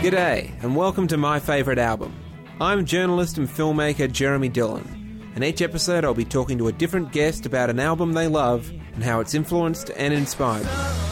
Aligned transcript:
G'day, 0.00 0.50
and 0.62 0.74
welcome 0.74 1.06
to 1.08 1.18
my 1.18 1.38
favourite 1.38 1.78
album. 1.78 2.14
I'm 2.58 2.86
journalist 2.86 3.36
and 3.36 3.46
filmmaker 3.46 4.10
Jeremy 4.10 4.48
Dylan, 4.48 4.86
and 5.34 5.44
each 5.44 5.60
episode 5.60 6.06
I'll 6.06 6.14
be 6.14 6.24
talking 6.24 6.56
to 6.56 6.68
a 6.68 6.72
different 6.72 7.12
guest 7.12 7.44
about 7.44 7.68
an 7.68 7.78
album 7.78 8.14
they 8.14 8.26
love 8.26 8.72
and 8.94 9.04
how 9.04 9.20
it's 9.20 9.34
influenced 9.34 9.90
and 9.90 10.14
inspired 10.14 10.64
them. 10.64 11.09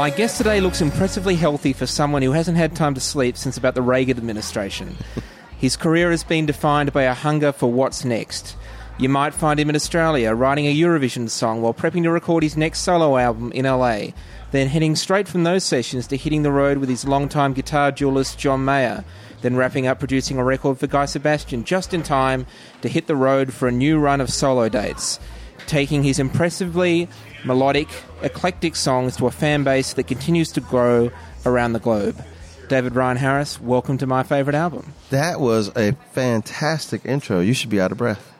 My 0.00 0.08
guest 0.08 0.38
today 0.38 0.62
looks 0.62 0.80
impressively 0.80 1.36
healthy 1.36 1.74
for 1.74 1.84
someone 1.84 2.22
who 2.22 2.32
hasn't 2.32 2.56
had 2.56 2.74
time 2.74 2.94
to 2.94 3.00
sleep 3.02 3.36
since 3.36 3.58
about 3.58 3.74
the 3.74 3.82
Reagan 3.82 4.16
administration. 4.16 4.96
His 5.58 5.76
career 5.76 6.10
has 6.10 6.24
been 6.24 6.46
defined 6.46 6.94
by 6.94 7.02
a 7.02 7.12
hunger 7.12 7.52
for 7.52 7.70
what's 7.70 8.02
next. 8.02 8.56
You 8.98 9.10
might 9.10 9.34
find 9.34 9.60
him 9.60 9.68
in 9.68 9.76
Australia 9.76 10.32
writing 10.34 10.64
a 10.64 10.74
Eurovision 10.74 11.28
song 11.28 11.60
while 11.60 11.74
prepping 11.74 12.04
to 12.04 12.10
record 12.10 12.42
his 12.42 12.56
next 12.56 12.78
solo 12.78 13.18
album 13.18 13.52
in 13.52 13.66
LA, 13.66 14.12
then 14.52 14.68
heading 14.68 14.96
straight 14.96 15.28
from 15.28 15.44
those 15.44 15.64
sessions 15.64 16.06
to 16.06 16.16
hitting 16.16 16.44
the 16.44 16.50
road 16.50 16.78
with 16.78 16.88
his 16.88 17.04
longtime 17.04 17.52
guitar 17.52 17.92
duelist 17.92 18.38
John 18.38 18.64
Mayer, 18.64 19.04
then 19.42 19.54
wrapping 19.54 19.86
up 19.86 19.98
producing 19.98 20.38
a 20.38 20.44
record 20.44 20.78
for 20.78 20.86
Guy 20.86 21.04
Sebastian 21.04 21.62
just 21.62 21.92
in 21.92 22.02
time 22.02 22.46
to 22.80 22.88
hit 22.88 23.06
the 23.06 23.16
road 23.16 23.52
for 23.52 23.68
a 23.68 23.72
new 23.72 23.98
run 23.98 24.22
of 24.22 24.32
solo 24.32 24.70
dates, 24.70 25.20
taking 25.70 26.02
his 26.02 26.18
impressively 26.18 27.08
melodic, 27.44 27.88
eclectic 28.22 28.74
songs 28.74 29.16
to 29.16 29.28
a 29.28 29.30
fan 29.30 29.62
base 29.62 29.92
that 29.92 30.08
continues 30.08 30.50
to 30.50 30.60
grow 30.60 31.12
around 31.46 31.74
the 31.74 31.78
globe. 31.78 32.22
David 32.68 32.96
Ryan 32.96 33.16
Harris, 33.16 33.60
welcome 33.60 33.96
to 33.98 34.06
my 34.06 34.24
favorite 34.24 34.56
album. 34.56 34.92
That 35.10 35.40
was 35.40 35.70
a 35.76 35.92
fantastic 36.10 37.06
intro. 37.06 37.38
You 37.38 37.54
should 37.54 37.70
be 37.70 37.80
out 37.80 37.92
of 37.92 37.98
breath. 37.98 38.32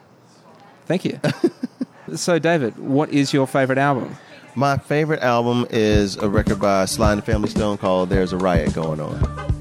Thank 0.85 1.05
you. 1.05 1.21
so, 2.15 2.37
David, 2.37 2.77
what 2.77 3.09
is 3.11 3.31
your 3.31 3.47
favorite 3.47 3.77
album? 3.77 4.17
My 4.53 4.77
favorite 4.77 5.21
album 5.21 5.65
is 5.69 6.17
a 6.17 6.27
record 6.27 6.59
by 6.59 6.83
Sly 6.83 7.13
and 7.13 7.21
the 7.21 7.25
Family 7.25 7.49
Stone 7.49 7.77
called 7.77 8.09
There's 8.09 8.33
a 8.33 8.37
Riot 8.37 8.73
Going 8.73 8.99
On. 8.99 9.60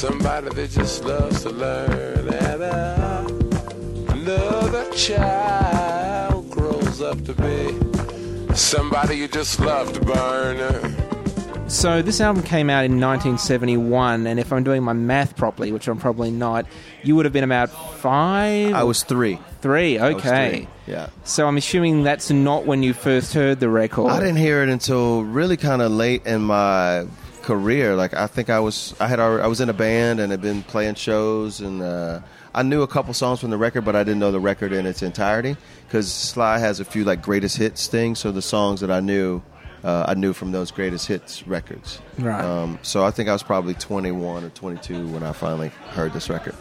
Somebody 0.00 0.48
that 0.48 0.70
just 0.70 1.04
loves 1.04 1.42
to 1.42 1.50
learn, 1.50 2.26
and 2.32 2.62
uh, 2.62 3.26
another 4.08 4.90
child 4.92 6.50
grows 6.50 7.02
up 7.02 7.22
to 7.22 7.34
be 7.34 8.54
somebody 8.54 9.18
you 9.18 9.28
just 9.28 9.60
love 9.60 9.92
to 9.92 10.00
burn. 10.00 11.68
So 11.68 12.00
this 12.00 12.18
album 12.22 12.42
came 12.42 12.70
out 12.70 12.86
in 12.86 12.92
1971, 12.92 14.26
and 14.26 14.40
if 14.40 14.54
I'm 14.54 14.64
doing 14.64 14.82
my 14.82 14.94
math 14.94 15.36
properly, 15.36 15.70
which 15.70 15.86
I'm 15.86 15.98
probably 15.98 16.30
not, 16.30 16.64
you 17.02 17.14
would 17.16 17.26
have 17.26 17.34
been 17.34 17.44
about 17.44 17.68
five. 17.98 18.72
I 18.72 18.84
was 18.84 19.02
three. 19.02 19.38
Three, 19.60 20.00
okay. 20.00 20.66
Three. 20.86 20.94
Yeah. 20.94 21.10
So 21.24 21.46
I'm 21.46 21.58
assuming 21.58 22.04
that's 22.04 22.30
not 22.30 22.64
when 22.64 22.82
you 22.82 22.94
first 22.94 23.34
heard 23.34 23.60
the 23.60 23.68
record. 23.68 24.10
I 24.10 24.18
didn't 24.18 24.38
hear 24.38 24.62
it 24.62 24.70
until 24.70 25.24
really 25.24 25.58
kind 25.58 25.82
of 25.82 25.92
late 25.92 26.24
in 26.24 26.40
my 26.40 27.06
career. 27.50 27.96
Like 27.96 28.14
I 28.14 28.28
think 28.28 28.48
I 28.48 28.60
was 28.60 28.94
I 29.00 29.08
had 29.08 29.18
already, 29.18 29.42
I 29.42 29.48
was 29.48 29.60
in 29.60 29.68
a 29.68 29.72
band 29.72 30.20
and 30.20 30.30
had 30.30 30.40
been 30.40 30.62
playing 30.62 30.94
shows 30.94 31.60
and 31.60 31.82
uh, 31.82 32.20
I 32.54 32.62
knew 32.62 32.82
a 32.82 32.86
couple 32.86 33.12
songs 33.12 33.40
from 33.40 33.50
the 33.50 33.58
record, 33.58 33.84
but 33.84 33.96
I 33.96 34.04
didn't 34.04 34.20
know 34.20 34.30
the 34.30 34.38
record 34.38 34.72
in 34.72 34.86
its 34.86 35.02
entirety 35.02 35.56
because 35.86 36.12
Sly 36.12 36.58
has 36.58 36.78
a 36.78 36.84
few 36.84 37.02
like 37.02 37.22
greatest 37.22 37.56
hits 37.56 37.88
things. 37.88 38.20
So 38.20 38.30
the 38.30 38.42
songs 38.42 38.80
that 38.80 38.90
I 38.90 39.00
knew. 39.00 39.42
Uh, 39.82 40.04
I 40.08 40.12
knew 40.12 40.34
from 40.34 40.52
those 40.52 40.70
greatest 40.70 41.06
hits 41.06 41.46
records. 41.46 42.02
Right. 42.18 42.44
Um, 42.44 42.78
so 42.82 43.02
I 43.02 43.10
think 43.10 43.30
I 43.30 43.32
was 43.32 43.42
probably 43.42 43.72
21 43.72 44.44
or 44.44 44.50
22 44.50 45.08
when 45.08 45.22
I 45.22 45.32
finally 45.32 45.68
heard 45.96 46.12
this 46.12 46.28
record. 46.28 46.54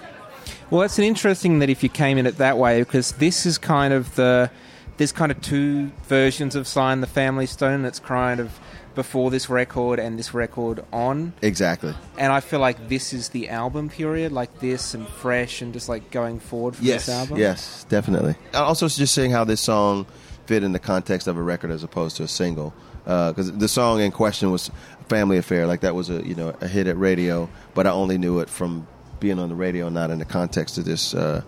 Well, 0.69 0.83
it's 0.83 0.97
an 0.97 1.03
interesting 1.03 1.59
that 1.59 1.69
if 1.69 1.83
you 1.83 1.89
came 1.89 2.17
in 2.17 2.25
it 2.25 2.37
that 2.37 2.57
way, 2.57 2.79
because 2.79 3.11
this 3.11 3.45
is 3.45 3.57
kind 3.57 3.93
of 3.93 4.15
the 4.15 4.49
there's 4.95 5.11
kind 5.11 5.33
of 5.33 5.41
two 5.41 5.91
versions 6.07 6.55
of 6.55 6.65
Sly 6.65 6.93
and 6.93 7.03
the 7.03 7.07
Family 7.07 7.45
Stone. 7.45 7.83
It's 7.83 7.99
kind 7.99 8.39
of 8.39 8.57
before 8.95 9.31
this 9.31 9.49
record 9.49 9.99
and 9.99 10.17
this 10.17 10.33
record 10.33 10.83
on. 10.91 11.33
Exactly. 11.41 11.93
And 12.17 12.31
I 12.31 12.39
feel 12.39 12.59
like 12.59 12.89
this 12.89 13.13
is 13.13 13.29
the 13.29 13.49
album 13.49 13.89
period, 13.89 14.31
like 14.31 14.59
this 14.59 14.93
and 14.93 15.07
fresh 15.07 15.61
and 15.61 15.73
just 15.73 15.89
like 15.89 16.11
going 16.11 16.39
forward 16.39 16.75
for 16.75 16.83
yes, 16.83 17.05
this 17.05 17.15
album. 17.15 17.37
Yes, 17.37 17.85
definitely. 17.89 18.35
Also, 18.53 18.87
just 18.87 19.13
seeing 19.13 19.31
how 19.31 19.43
this 19.43 19.61
song 19.61 20.05
fit 20.45 20.63
in 20.63 20.71
the 20.71 20.79
context 20.79 21.27
of 21.27 21.37
a 21.37 21.41
record 21.41 21.71
as 21.71 21.83
opposed 21.83 22.17
to 22.17 22.23
a 22.23 22.27
single. 22.27 22.73
Because 23.03 23.49
uh, 23.49 23.55
the 23.55 23.67
song 23.67 24.01
in 24.01 24.11
question 24.11 24.51
was 24.51 24.69
"Family 25.07 25.37
Affair," 25.37 25.65
like 25.65 25.81
that 25.81 25.95
was 25.95 26.09
a 26.09 26.25
you 26.25 26.35
know 26.35 26.53
a 26.61 26.67
hit 26.67 26.87
at 26.87 26.97
radio, 26.97 27.49
but 27.73 27.87
I 27.87 27.91
only 27.91 28.17
knew 28.17 28.39
it 28.39 28.49
from 28.49 28.87
being 29.19 29.39
on 29.39 29.49
the 29.49 29.55
radio, 29.55 29.89
not 29.89 30.11
in 30.11 30.19
the 30.19 30.25
context 30.25 30.77
of 30.77 30.85
this 30.85 31.13
uh, 31.13 31.41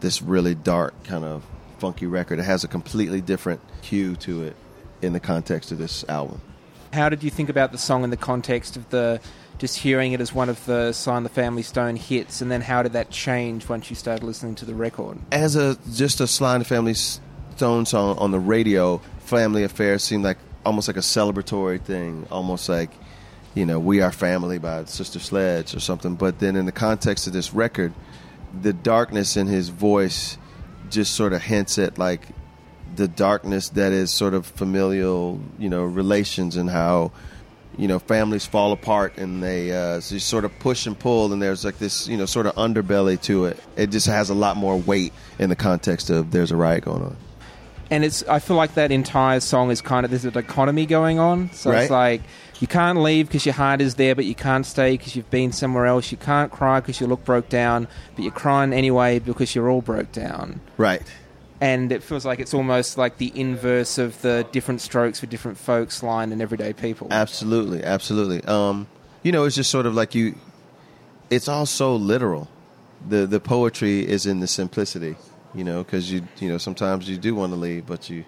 this 0.00 0.22
really 0.22 0.54
dark 0.54 1.04
kind 1.04 1.24
of 1.24 1.44
funky 1.78 2.06
record. 2.06 2.38
It 2.38 2.44
has 2.44 2.64
a 2.64 2.68
completely 2.68 3.20
different 3.20 3.60
hue 3.82 4.16
to 4.16 4.44
it 4.44 4.56
in 5.02 5.12
the 5.12 5.20
context 5.20 5.72
of 5.72 5.78
this 5.78 6.04
album. 6.08 6.40
How 6.96 7.10
did 7.10 7.22
you 7.22 7.30
think 7.30 7.50
about 7.50 7.72
the 7.72 7.78
song 7.78 8.04
in 8.04 8.10
the 8.10 8.16
context 8.16 8.76
of 8.76 8.88
the 8.88 9.20
just 9.58 9.76
hearing 9.78 10.12
it 10.12 10.20
as 10.22 10.32
one 10.32 10.48
of 10.48 10.64
the 10.64 10.98
and 11.06 11.26
the 11.26 11.30
Family 11.30 11.62
Stone 11.62 11.96
hits, 11.96 12.40
and 12.40 12.50
then 12.50 12.62
how 12.62 12.82
did 12.82 12.94
that 12.94 13.10
change 13.10 13.68
once 13.68 13.90
you 13.90 13.96
started 13.96 14.24
listening 14.24 14.54
to 14.56 14.64
the 14.64 14.74
record? 14.74 15.18
As 15.30 15.56
a 15.56 15.76
just 15.92 16.20
a 16.20 16.46
and 16.46 16.62
the 16.62 16.64
Family 16.64 16.94
Stone 16.94 17.84
song 17.84 18.16
on 18.16 18.30
the 18.30 18.38
radio, 18.38 18.98
Family 19.20 19.62
Affair 19.62 19.98
seemed 19.98 20.24
like 20.24 20.38
almost 20.64 20.88
like 20.88 20.96
a 20.96 21.00
celebratory 21.00 21.82
thing, 21.82 22.26
almost 22.30 22.66
like 22.68 22.90
you 23.54 23.66
know 23.66 23.78
We 23.78 24.00
Are 24.00 24.12
Family 24.12 24.58
by 24.58 24.84
Sister 24.84 25.18
Sledge 25.18 25.74
or 25.74 25.80
something. 25.80 26.14
But 26.14 26.38
then 26.38 26.56
in 26.56 26.64
the 26.64 26.72
context 26.72 27.26
of 27.26 27.34
this 27.34 27.52
record, 27.52 27.92
the 28.58 28.72
darkness 28.72 29.36
in 29.36 29.48
his 29.48 29.68
voice 29.68 30.38
just 30.88 31.14
sort 31.14 31.34
of 31.34 31.42
hints 31.42 31.78
at 31.78 31.98
like 31.98 32.22
the 32.96 33.08
darkness 33.08 33.68
that 33.70 33.92
is 33.92 34.10
sort 34.10 34.34
of 34.34 34.46
familial, 34.46 35.40
you 35.58 35.68
know, 35.68 35.84
relations 35.84 36.56
and 36.56 36.70
how 36.70 37.12
you 37.78 37.88
know 37.88 37.98
families 37.98 38.46
fall 38.46 38.72
apart 38.72 39.18
and 39.18 39.42
they 39.42 39.70
uh, 39.72 40.00
so 40.00 40.16
sort 40.18 40.44
of 40.44 40.58
push 40.60 40.86
and 40.86 40.98
pull 40.98 41.32
and 41.32 41.42
there's 41.42 41.64
like 41.64 41.78
this 41.78 42.08
you 42.08 42.16
know 42.16 42.26
sort 42.26 42.46
of 42.46 42.54
underbelly 42.54 43.20
to 43.22 43.44
it. 43.46 43.62
It 43.76 43.90
just 43.90 44.06
has 44.06 44.30
a 44.30 44.34
lot 44.34 44.56
more 44.56 44.76
weight 44.76 45.12
in 45.38 45.50
the 45.50 45.56
context 45.56 46.10
of 46.10 46.30
there's 46.30 46.50
a 46.50 46.56
riot 46.56 46.84
going 46.84 47.02
on. 47.02 47.16
And 47.90 48.04
it's 48.04 48.26
I 48.26 48.38
feel 48.38 48.56
like 48.56 48.74
that 48.74 48.90
entire 48.90 49.40
song 49.40 49.70
is 49.70 49.80
kind 49.80 50.04
of 50.04 50.10
there's 50.10 50.24
a 50.24 50.30
dichotomy 50.30 50.86
going 50.86 51.18
on. 51.18 51.50
So 51.52 51.70
right? 51.70 51.82
it's 51.82 51.90
like 51.90 52.22
you 52.60 52.66
can't 52.66 53.00
leave 53.00 53.28
because 53.28 53.44
your 53.44 53.54
heart 53.54 53.80
is 53.80 53.96
there, 53.96 54.14
but 54.14 54.24
you 54.24 54.34
can't 54.34 54.64
stay 54.64 54.92
because 54.92 55.14
you've 55.14 55.30
been 55.30 55.52
somewhere 55.52 55.86
else. 55.86 56.10
You 56.10 56.18
can't 56.18 56.50
cry 56.50 56.80
because 56.80 57.00
you 57.00 57.06
look 57.06 57.24
broke 57.24 57.48
down, 57.48 57.86
but 58.14 58.22
you're 58.22 58.32
crying 58.32 58.72
anyway 58.72 59.18
because 59.18 59.54
you're 59.54 59.68
all 59.68 59.82
broke 59.82 60.10
down. 60.12 60.60
Right 60.78 61.02
and 61.60 61.90
it 61.92 62.02
feels 62.02 62.24
like 62.24 62.38
it's 62.38 62.54
almost 62.54 62.98
like 62.98 63.18
the 63.18 63.32
inverse 63.34 63.98
of 63.98 64.20
the 64.22 64.46
different 64.52 64.80
strokes 64.80 65.20
for 65.20 65.26
different 65.26 65.58
folks 65.58 66.02
line 66.02 66.32
and 66.32 66.42
everyday 66.42 66.72
people. 66.72 67.08
Absolutely, 67.10 67.82
absolutely. 67.82 68.42
Um, 68.44 68.86
you 69.22 69.32
know, 69.32 69.44
it's 69.44 69.56
just 69.56 69.70
sort 69.70 69.86
of 69.86 69.94
like 69.94 70.14
you. 70.14 70.34
It's 71.30 71.48
all 71.48 71.66
so 71.66 71.96
literal. 71.96 72.48
the 73.08 73.26
The 73.26 73.40
poetry 73.40 74.06
is 74.06 74.26
in 74.26 74.40
the 74.40 74.46
simplicity. 74.46 75.16
You 75.54 75.64
know, 75.64 75.82
because 75.82 76.12
you 76.12 76.22
you 76.38 76.48
know 76.48 76.58
sometimes 76.58 77.08
you 77.08 77.16
do 77.16 77.34
want 77.34 77.52
to 77.52 77.56
leave, 77.56 77.86
but 77.86 78.10
you 78.10 78.24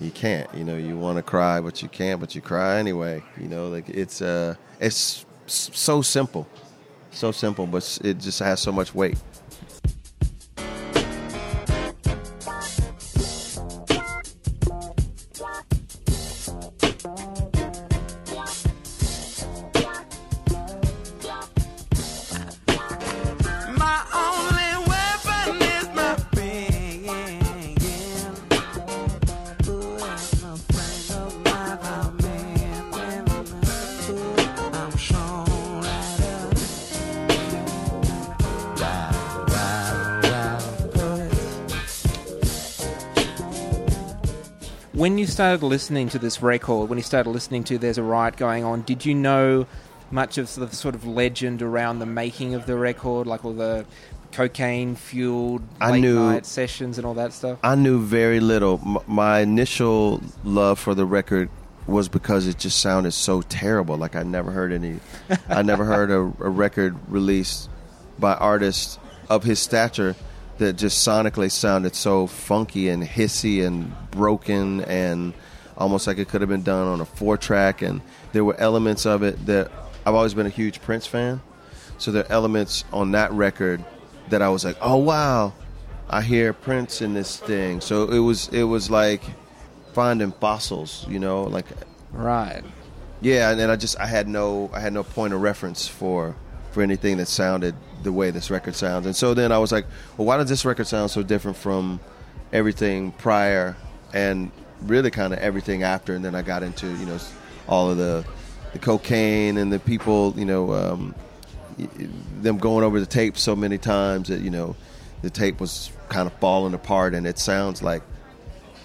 you 0.00 0.10
can't. 0.10 0.48
You 0.54 0.64
know, 0.64 0.76
you 0.76 0.96
want 0.96 1.16
to 1.16 1.22
cry, 1.22 1.60
but 1.60 1.82
you 1.82 1.88
can't. 1.88 2.20
But 2.20 2.34
you 2.34 2.40
cry 2.40 2.78
anyway. 2.78 3.22
You 3.40 3.48
know, 3.48 3.68
like 3.68 3.88
it's 3.88 4.22
uh, 4.22 4.54
it's 4.78 5.26
so 5.46 6.02
simple, 6.02 6.46
so 7.10 7.32
simple, 7.32 7.66
but 7.66 7.98
it 8.04 8.18
just 8.18 8.38
has 8.38 8.60
so 8.60 8.70
much 8.70 8.94
weight. 8.94 9.18
When 45.00 45.16
you 45.16 45.26
started 45.26 45.64
listening 45.64 46.10
to 46.10 46.18
this 46.18 46.42
record, 46.42 46.90
when 46.90 46.98
you 46.98 47.02
started 47.02 47.30
listening 47.30 47.64
to 47.64 47.78
"There's 47.78 47.96
a 47.96 48.02
Riot 48.02 48.36
Going 48.36 48.64
On," 48.64 48.82
did 48.82 49.06
you 49.06 49.14
know 49.14 49.66
much 50.10 50.36
of 50.36 50.54
the 50.54 50.68
sort 50.76 50.94
of 50.94 51.06
legend 51.06 51.62
around 51.62 52.00
the 52.00 52.04
making 52.06 52.52
of 52.52 52.66
the 52.66 52.76
record, 52.76 53.26
like 53.26 53.42
all 53.42 53.54
the 53.54 53.86
cocaine 54.30 54.94
fueled 54.96 55.62
I 55.80 55.92
late 55.92 56.00
knew- 56.02 56.18
night 56.20 56.44
sessions 56.44 56.98
and 56.98 57.06
all 57.06 57.14
that 57.14 57.32
stuff? 57.32 57.58
I 57.62 57.76
knew 57.76 57.98
very 57.98 58.40
little. 58.40 58.78
M- 58.84 58.98
my 59.06 59.38
initial 59.40 60.20
love 60.44 60.78
for 60.78 60.94
the 60.94 61.06
record 61.06 61.48
was 61.86 62.10
because 62.10 62.46
it 62.46 62.58
just 62.58 62.78
sounded 62.78 63.12
so 63.12 63.40
terrible. 63.40 63.96
Like 63.96 64.14
I 64.14 64.22
never 64.22 64.50
heard 64.50 64.70
any, 64.70 65.00
I 65.48 65.62
never 65.62 65.86
heard 65.86 66.10
a, 66.10 66.18
a 66.18 66.50
record 66.50 66.94
released 67.08 67.70
by 68.18 68.34
artists 68.34 68.98
of 69.30 69.44
his 69.44 69.60
stature 69.60 70.14
that 70.60 70.74
just 70.74 71.06
sonically 71.06 71.50
sounded 71.50 71.94
so 71.94 72.26
funky 72.26 72.88
and 72.88 73.02
hissy 73.02 73.66
and 73.66 73.92
broken 74.10 74.82
and 74.82 75.32
almost 75.76 76.06
like 76.06 76.18
it 76.18 76.28
could 76.28 76.42
have 76.42 76.50
been 76.50 76.62
done 76.62 76.86
on 76.86 77.00
a 77.00 77.04
four 77.04 77.36
track. 77.36 77.82
And 77.82 78.02
there 78.32 78.44
were 78.44 78.54
elements 78.58 79.06
of 79.06 79.22
it 79.22 79.46
that 79.46 79.70
I've 80.06 80.14
always 80.14 80.34
been 80.34 80.46
a 80.46 80.50
huge 80.50 80.80
Prince 80.82 81.06
fan. 81.06 81.40
So 81.98 82.12
there 82.12 82.24
are 82.24 82.32
elements 82.32 82.84
on 82.92 83.12
that 83.12 83.32
record 83.32 83.84
that 84.28 84.42
I 84.42 84.50
was 84.50 84.64
like, 84.64 84.76
oh 84.80 84.98
wow, 84.98 85.54
I 86.08 86.22
hear 86.22 86.52
Prince 86.52 87.00
in 87.02 87.14
this 87.14 87.38
thing. 87.38 87.80
So 87.80 88.10
it 88.10 88.18
was 88.18 88.48
it 88.48 88.64
was 88.64 88.90
like 88.90 89.22
finding 89.92 90.32
fossils, 90.32 91.06
you 91.08 91.18
know, 91.18 91.44
like 91.44 91.66
Right. 92.12 92.62
yeah. 93.22 93.50
And 93.50 93.58
then 93.58 93.70
I 93.70 93.76
just 93.76 93.98
I 93.98 94.06
had 94.06 94.28
no 94.28 94.70
I 94.74 94.80
had 94.80 94.92
no 94.92 95.04
point 95.04 95.32
of 95.32 95.40
reference 95.40 95.88
for 95.88 96.36
for 96.72 96.82
anything 96.82 97.16
that 97.16 97.26
sounded 97.26 97.74
the 98.02 98.12
way 98.12 98.30
this 98.30 98.50
record 98.50 98.74
sounds. 98.74 99.06
And 99.06 99.14
so 99.14 99.34
then 99.34 99.52
I 99.52 99.58
was 99.58 99.72
like, 99.72 99.86
well, 100.16 100.26
why 100.26 100.36
does 100.36 100.48
this 100.48 100.64
record 100.64 100.86
sound 100.86 101.10
so 101.10 101.22
different 101.22 101.56
from 101.56 102.00
everything 102.52 103.12
prior 103.12 103.76
and 104.12 104.50
really 104.82 105.10
kind 105.10 105.32
of 105.32 105.38
everything 105.38 105.82
after? 105.82 106.14
And 106.14 106.24
then 106.24 106.34
I 106.34 106.42
got 106.42 106.62
into 106.62 106.86
you 106.86 107.06
know 107.06 107.18
all 107.68 107.90
of 107.90 107.96
the 107.96 108.24
the 108.72 108.78
cocaine 108.78 109.56
and 109.56 109.72
the 109.72 109.78
people, 109.78 110.34
you 110.36 110.44
know. 110.44 110.72
Um, 110.72 111.14
them 112.40 112.58
going 112.58 112.84
over 112.84 113.00
the 113.00 113.06
tape 113.06 113.38
so 113.38 113.56
many 113.56 113.78
times 113.78 114.28
that 114.28 114.40
you 114.40 114.50
know 114.50 114.76
the 115.22 115.30
tape 115.30 115.60
was 115.60 115.90
kind 116.08 116.26
of 116.26 116.32
falling 116.34 116.74
apart 116.74 117.14
and 117.14 117.26
it 117.26 117.38
sounds 117.38 117.82
like 117.82 118.02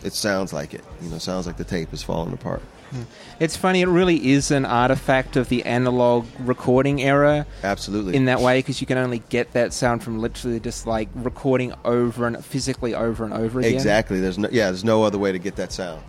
it 0.04 0.14
sounds 0.14 0.54
like 0.54 0.74
it 0.74 0.84
you 1.02 1.10
know 1.10 1.18
sounds 1.18 1.48
like 1.48 1.58
the 1.58 1.64
tape 1.64 1.92
is 1.94 2.04
falling 2.04 2.34
apart 2.34 2.62
It's 3.40 3.56
funny, 3.58 3.82
it 3.82 3.88
really 3.88 4.32
is 4.32 4.52
an 4.52 4.66
artifact 4.66 5.36
of 5.36 5.50
the 5.50 5.64
analog 5.66 6.26
recording 6.40 7.02
era 7.02 7.46
absolutely 7.64 8.16
in 8.16 8.26
that 8.26 8.40
way 8.40 8.60
because 8.60 8.80
you 8.80 8.88
can 8.88 8.98
only 8.98 9.20
get 9.30 9.52
that 9.54 9.74
sound 9.74 10.04
from 10.04 10.20
literally 10.20 10.60
just 10.60 10.88
like 10.88 11.10
recording 11.16 11.74
over 11.84 12.26
and 12.28 12.44
physically 12.46 12.94
over 12.96 13.26
and 13.26 13.34
over 13.34 13.60
again. 13.60 13.74
exactly 13.74 14.20
there's 14.22 14.38
no 14.38 14.48
yeah 14.52 14.66
there's 14.66 14.84
no 14.86 15.04
other 15.04 15.18
way 15.18 15.32
to 15.32 15.40
get 15.40 15.56
that 15.58 15.72
sound 15.72 16.02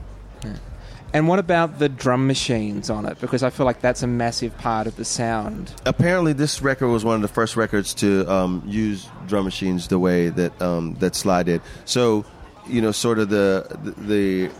And 1.14 1.28
what 1.28 1.38
about 1.38 1.78
the 1.78 1.88
drum 1.88 2.26
machines 2.26 2.90
on 2.90 3.06
it? 3.06 3.18
Because 3.20 3.42
I 3.42 3.48
feel 3.48 3.64
like 3.64 3.80
that's 3.80 4.02
a 4.02 4.06
massive 4.06 4.56
part 4.58 4.86
of 4.86 4.96
the 4.96 5.04
sound. 5.04 5.72
apparently 5.86 6.32
this 6.34 6.60
record 6.60 6.88
was 6.88 7.04
one 7.04 7.14
of 7.14 7.22
the 7.22 7.28
first 7.28 7.56
records 7.56 7.94
to 7.94 8.30
um, 8.30 8.62
use 8.66 9.08
drum 9.26 9.44
machines 9.44 9.88
the 9.88 9.98
way 9.98 10.28
that 10.28 10.60
um, 10.60 10.94
that 10.98 11.14
Sly 11.14 11.42
did. 11.44 11.62
So, 11.86 12.24
you 12.66 12.82
know, 12.82 12.92
sort 12.92 13.18
of 13.18 13.30
the, 13.30 13.66
the 13.82 13.90
the 14.02 14.50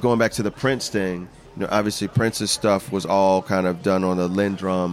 going 0.00 0.18
back 0.18 0.32
to 0.32 0.42
the 0.42 0.50
Prince 0.50 0.88
thing. 0.88 1.28
You 1.56 1.62
know, 1.62 1.68
obviously 1.70 2.06
Prince's 2.08 2.50
stuff 2.50 2.92
was 2.92 3.06
all 3.06 3.40
kind 3.40 3.66
of 3.66 3.82
done 3.82 4.04
on 4.04 4.18
a 4.18 4.28
LinnDrum. 4.28 4.92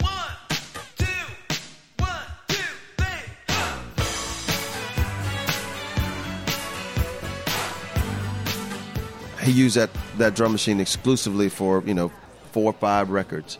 One, 0.00 0.20
two, 0.96 1.06
one, 1.98 2.26
two, 2.48 2.56
three. 2.96 3.06
he 9.44 9.52
used 9.52 9.76
that 9.76 9.90
that 10.18 10.34
drum 10.34 10.50
machine 10.50 10.80
exclusively 10.80 11.48
for 11.48 11.84
you 11.86 11.94
know 11.94 12.10
four 12.50 12.70
or 12.70 12.72
five 12.72 13.10
records 13.10 13.58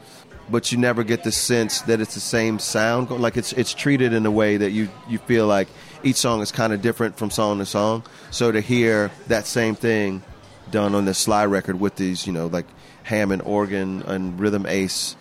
but 0.49 0.73
you 0.73 0.79
never 0.79 1.05
get 1.05 1.23
the 1.23 1.32
sense 1.32 1.82
that 1.82 2.00
it's 2.00 2.14
the 2.14 2.20
same 2.20 2.58
sound 2.58 3.11
like 3.11 3.37
it's 3.37 3.53
it's 3.53 3.73
treated 3.73 4.12
in 4.12 4.26
a 4.26 4.31
way 4.31 4.56
that 4.56 4.70
you 4.73 4.88
you 5.08 5.19
feel 5.19 5.47
like 5.47 5.69
each 6.02 6.16
song 6.16 6.40
is 6.40 6.52
kind 6.52 6.72
of 6.72 6.82
different 6.82 7.16
from 7.16 7.31
song 7.31 7.58
to 7.58 7.66
song 7.66 8.02
so 8.31 8.52
to 8.52 8.60
hear 8.60 9.10
that 9.28 9.46
same 9.46 9.75
thing 9.75 10.22
done 10.70 10.94
on 10.94 11.04
this 11.04 11.19
Sly 11.19 11.44
record 11.44 11.78
with 11.81 11.96
these 11.96 12.26
you 12.26 12.32
know 12.32 12.46
like 12.46 12.66
Hammond 13.04 13.43
organ 13.43 14.02
and 14.02 14.38
rhythm 14.38 14.66
ace 14.66 15.16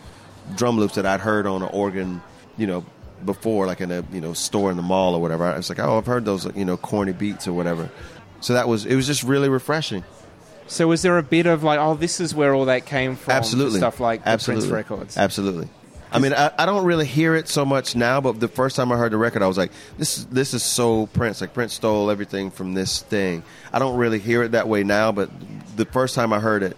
drum 0.55 0.77
loops 0.77 0.95
that 0.95 1.05
I'd 1.05 1.21
heard 1.21 1.47
on 1.47 1.61
an 1.61 1.69
organ 1.69 2.21
you 2.57 2.67
know 2.67 2.85
before 3.23 3.65
like 3.65 3.81
in 3.81 3.91
a 3.91 4.03
you 4.11 4.21
know 4.21 4.33
store 4.33 4.71
in 4.71 4.77
the 4.77 4.83
mall 4.83 5.15
or 5.15 5.21
whatever 5.21 5.45
I 5.45 5.57
was 5.57 5.69
like 5.69 5.79
oh 5.79 5.97
I've 5.97 6.05
heard 6.05 6.25
those 6.25 6.45
you 6.55 6.65
know 6.65 6.77
corny 6.77 7.13
beats 7.13 7.47
or 7.47 7.53
whatever 7.53 7.89
so 8.41 8.53
that 8.53 8.67
was 8.67 8.85
it 8.85 8.95
was 8.95 9.07
just 9.07 9.23
really 9.23 9.49
refreshing 9.49 10.03
So 10.67 10.87
was 10.87 11.03
there 11.03 11.17
a 11.19 11.23
bit 11.23 11.45
of 11.45 11.61
like, 11.61 11.79
oh, 11.79 11.93
this 11.93 12.19
is 12.19 12.33
where 12.33 12.55
all 12.55 12.65
that 12.65 12.87
came 12.87 13.15
from? 13.15 13.33
absolutely 13.33 13.79
Stuff 13.79 13.99
like 13.99 14.21
absolutely. 14.25 14.69
Prince 14.69 14.89
records. 14.89 15.17
Absolutely. 15.17 15.69
I 16.15 16.19
mean, 16.19 16.33
I, 16.33 16.49
I 16.57 16.65
don't 16.65 16.85
really 16.85 17.05
hear 17.05 17.35
it 17.35 17.49
so 17.49 17.65
much 17.65 17.93
now, 17.93 18.21
but 18.21 18.39
the 18.39 18.47
first 18.47 18.77
time 18.77 18.89
I 18.91 18.95
heard 18.95 19.11
the 19.11 19.17
record, 19.17 19.41
I 19.41 19.47
was 19.47 19.57
like, 19.57 19.71
"This 19.97 20.17
is 20.17 20.25
this 20.27 20.53
is 20.53 20.63
so 20.63 21.07
Prince. 21.07 21.41
Like 21.41 21.53
Prince 21.53 21.73
stole 21.73 22.09
everything 22.09 22.51
from 22.51 22.73
this 22.73 23.01
thing." 23.01 23.43
I 23.73 23.79
don't 23.79 23.97
really 23.97 24.19
hear 24.19 24.41
it 24.43 24.53
that 24.53 24.69
way 24.69 24.83
now, 24.83 25.11
but 25.11 25.29
the 25.75 25.85
first 25.85 26.15
time 26.15 26.31
I 26.31 26.39
heard 26.39 26.63
it, 26.63 26.77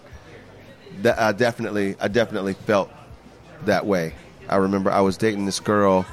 that 1.02 1.20
I 1.20 1.30
definitely, 1.30 1.94
I 2.00 2.08
definitely 2.08 2.54
felt 2.54 2.90
that 3.64 3.86
way. 3.86 4.14
I 4.48 4.56
remember 4.56 4.90
I 4.90 5.02
was 5.02 5.16
dating 5.16 5.46
this 5.46 5.60
girl. 5.60 6.04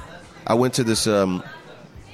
I 0.46 0.54
went 0.54 0.74
to 0.74 0.84
this 0.84 1.08
um, 1.08 1.42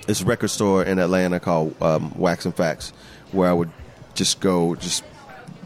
this 0.06 0.22
record 0.22 0.48
store 0.48 0.82
in 0.82 0.98
Atlanta 0.98 1.40
called 1.40 1.80
um, 1.82 2.14
Wax 2.16 2.46
and 2.46 2.54
Facts, 2.54 2.94
where 3.32 3.50
I 3.50 3.52
would 3.52 3.70
just 4.14 4.40
go 4.40 4.76
just 4.76 5.04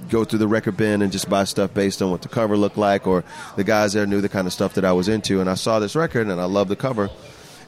go 0.08 0.24
through 0.24 0.38
the 0.40 0.48
record 0.48 0.76
bin 0.76 1.02
and 1.02 1.10
just 1.12 1.28
buy 1.28 1.44
stuff 1.44 1.72
based 1.74 2.00
on 2.02 2.10
what 2.10 2.22
the 2.22 2.28
cover 2.28 2.56
looked 2.56 2.78
like, 2.78 3.06
or 3.06 3.24
the 3.56 3.64
guys 3.64 3.92
there 3.92 4.06
knew 4.06 4.20
the 4.20 4.28
kind 4.28 4.46
of 4.46 4.52
stuff 4.52 4.74
that 4.74 4.84
I 4.84 4.92
was 4.92 5.08
into. 5.08 5.40
And 5.40 5.48
I 5.50 5.54
saw 5.54 5.78
this 5.78 5.94
record 5.96 6.26
and 6.28 6.40
I 6.40 6.44
loved 6.44 6.70
the 6.70 6.76
cover, 6.76 7.10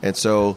and 0.02 0.16
so 0.16 0.56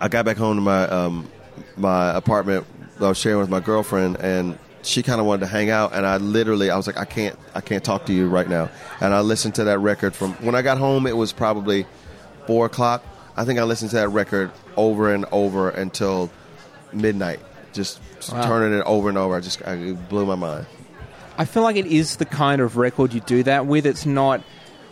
I 0.00 0.08
got 0.08 0.24
back 0.24 0.36
home 0.36 0.56
to 0.56 0.62
my 0.62 0.84
um, 0.88 1.30
my 1.76 2.14
apartment 2.16 2.66
that 2.98 3.04
I 3.06 3.08
was 3.08 3.18
sharing 3.18 3.38
with 3.40 3.48
my 3.50 3.60
girlfriend, 3.60 4.16
and 4.20 4.58
she 4.82 5.02
kind 5.02 5.20
of 5.20 5.26
wanted 5.26 5.40
to 5.40 5.46
hang 5.46 5.70
out. 5.70 5.94
And 5.94 6.04
I 6.04 6.18
literally, 6.18 6.70
I 6.70 6.76
was 6.76 6.86
like, 6.86 6.98
I 6.98 7.04
can't, 7.06 7.38
I 7.54 7.60
can't 7.60 7.82
talk 7.82 8.04
to 8.06 8.12
you 8.12 8.28
right 8.28 8.48
now. 8.48 8.68
And 9.00 9.14
I 9.14 9.20
listened 9.20 9.54
to 9.56 9.64
that 9.64 9.78
record 9.78 10.14
from 10.14 10.32
when 10.44 10.54
I 10.54 10.62
got 10.62 10.76
home. 10.78 11.06
It 11.06 11.16
was 11.16 11.32
probably 11.32 11.86
four 12.46 12.66
o'clock. 12.66 13.02
I 13.36 13.44
think 13.46 13.58
I 13.58 13.62
listened 13.64 13.90
to 13.92 13.96
that 13.96 14.10
record 14.10 14.50
over 14.76 15.12
and 15.14 15.24
over 15.32 15.70
until 15.70 16.30
midnight, 16.92 17.40
just 17.72 18.00
Wow. 18.30 18.46
turning 18.46 18.78
it 18.78 18.82
over 18.86 19.08
and 19.08 19.18
over. 19.18 19.34
I 19.34 19.40
just, 19.40 19.66
I, 19.66 19.74
it 19.74 20.08
blew 20.08 20.24
my 20.26 20.34
mind. 20.34 20.66
I 21.36 21.44
feel 21.44 21.62
like 21.62 21.76
it 21.76 21.86
is 21.86 22.16
the 22.16 22.24
kind 22.24 22.60
of 22.60 22.76
record 22.76 23.12
you 23.12 23.20
do 23.20 23.42
that 23.42 23.66
with. 23.66 23.86
It's 23.86 24.06
not 24.06 24.42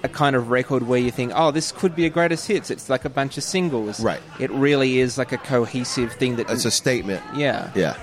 a 0.02 0.08
kind 0.08 0.34
of 0.34 0.50
record 0.50 0.82
where 0.82 0.98
you 0.98 1.10
think, 1.10 1.32
oh, 1.34 1.50
this 1.52 1.70
could 1.70 1.94
be 1.94 2.06
a 2.06 2.10
greatest 2.10 2.48
hits. 2.48 2.70
It's 2.70 2.90
like 2.90 3.04
a 3.04 3.10
bunch 3.10 3.38
of 3.38 3.44
singles. 3.44 4.00
Right. 4.00 4.20
It 4.40 4.50
really 4.50 4.98
is 4.98 5.16
like 5.16 5.32
a 5.32 5.38
cohesive 5.38 6.12
thing 6.14 6.36
that. 6.36 6.50
It's 6.50 6.64
a 6.64 6.70
statement. 6.70 7.22
yeah. 7.36 7.70
Yeah. 7.74 7.96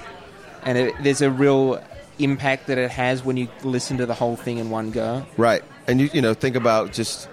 And 0.64 0.78
it, 0.78 0.96
there's 1.02 1.22
a 1.22 1.32
real 1.32 1.82
impact 2.20 2.68
that 2.68 2.78
it 2.78 2.92
has 2.92 3.24
when 3.24 3.38
you 3.38 3.48
listen 3.64 3.98
to 3.98 4.06
the 4.06 4.14
whole 4.14 4.36
thing 4.36 4.58
in 4.58 4.70
one 4.70 4.92
go. 4.92 5.26
Right. 5.38 5.64
And 5.88 6.02
you 6.02 6.10
you 6.14 6.22
know 6.22 6.34
think 6.34 6.56
about 6.56 6.92
just 6.92 7.30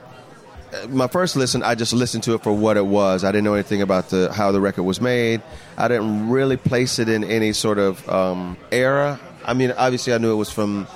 uh, 0.72 0.86
my 0.88 1.08
first 1.08 1.36
listen. 1.36 1.62
I 1.62 1.74
just 1.74 1.92
listened 1.92 2.22
to 2.24 2.34
it 2.34 2.42
for 2.42 2.52
what 2.52 2.76
it 2.76 2.86
was. 2.86 3.24
I 3.24 3.32
didn't 3.32 3.44
know 3.44 3.54
anything 3.54 3.82
about 3.82 4.10
the 4.10 4.32
how 4.32 4.52
the 4.52 4.60
record 4.60 4.84
was 4.84 5.00
made. 5.00 5.42
I 5.76 5.88
didn't 5.88 6.28
really 6.30 6.56
place 6.56 6.98
it 6.98 7.08
in 7.08 7.24
any 7.24 7.52
sort 7.52 7.78
of 7.78 8.08
um, 8.08 8.56
era. 8.70 9.18
I 9.46 9.54
mean, 9.54 9.72
obviously, 9.72 10.12
I 10.12 10.18
knew 10.18 10.32
it 10.32 10.36
was 10.36 10.50
from 10.50 10.86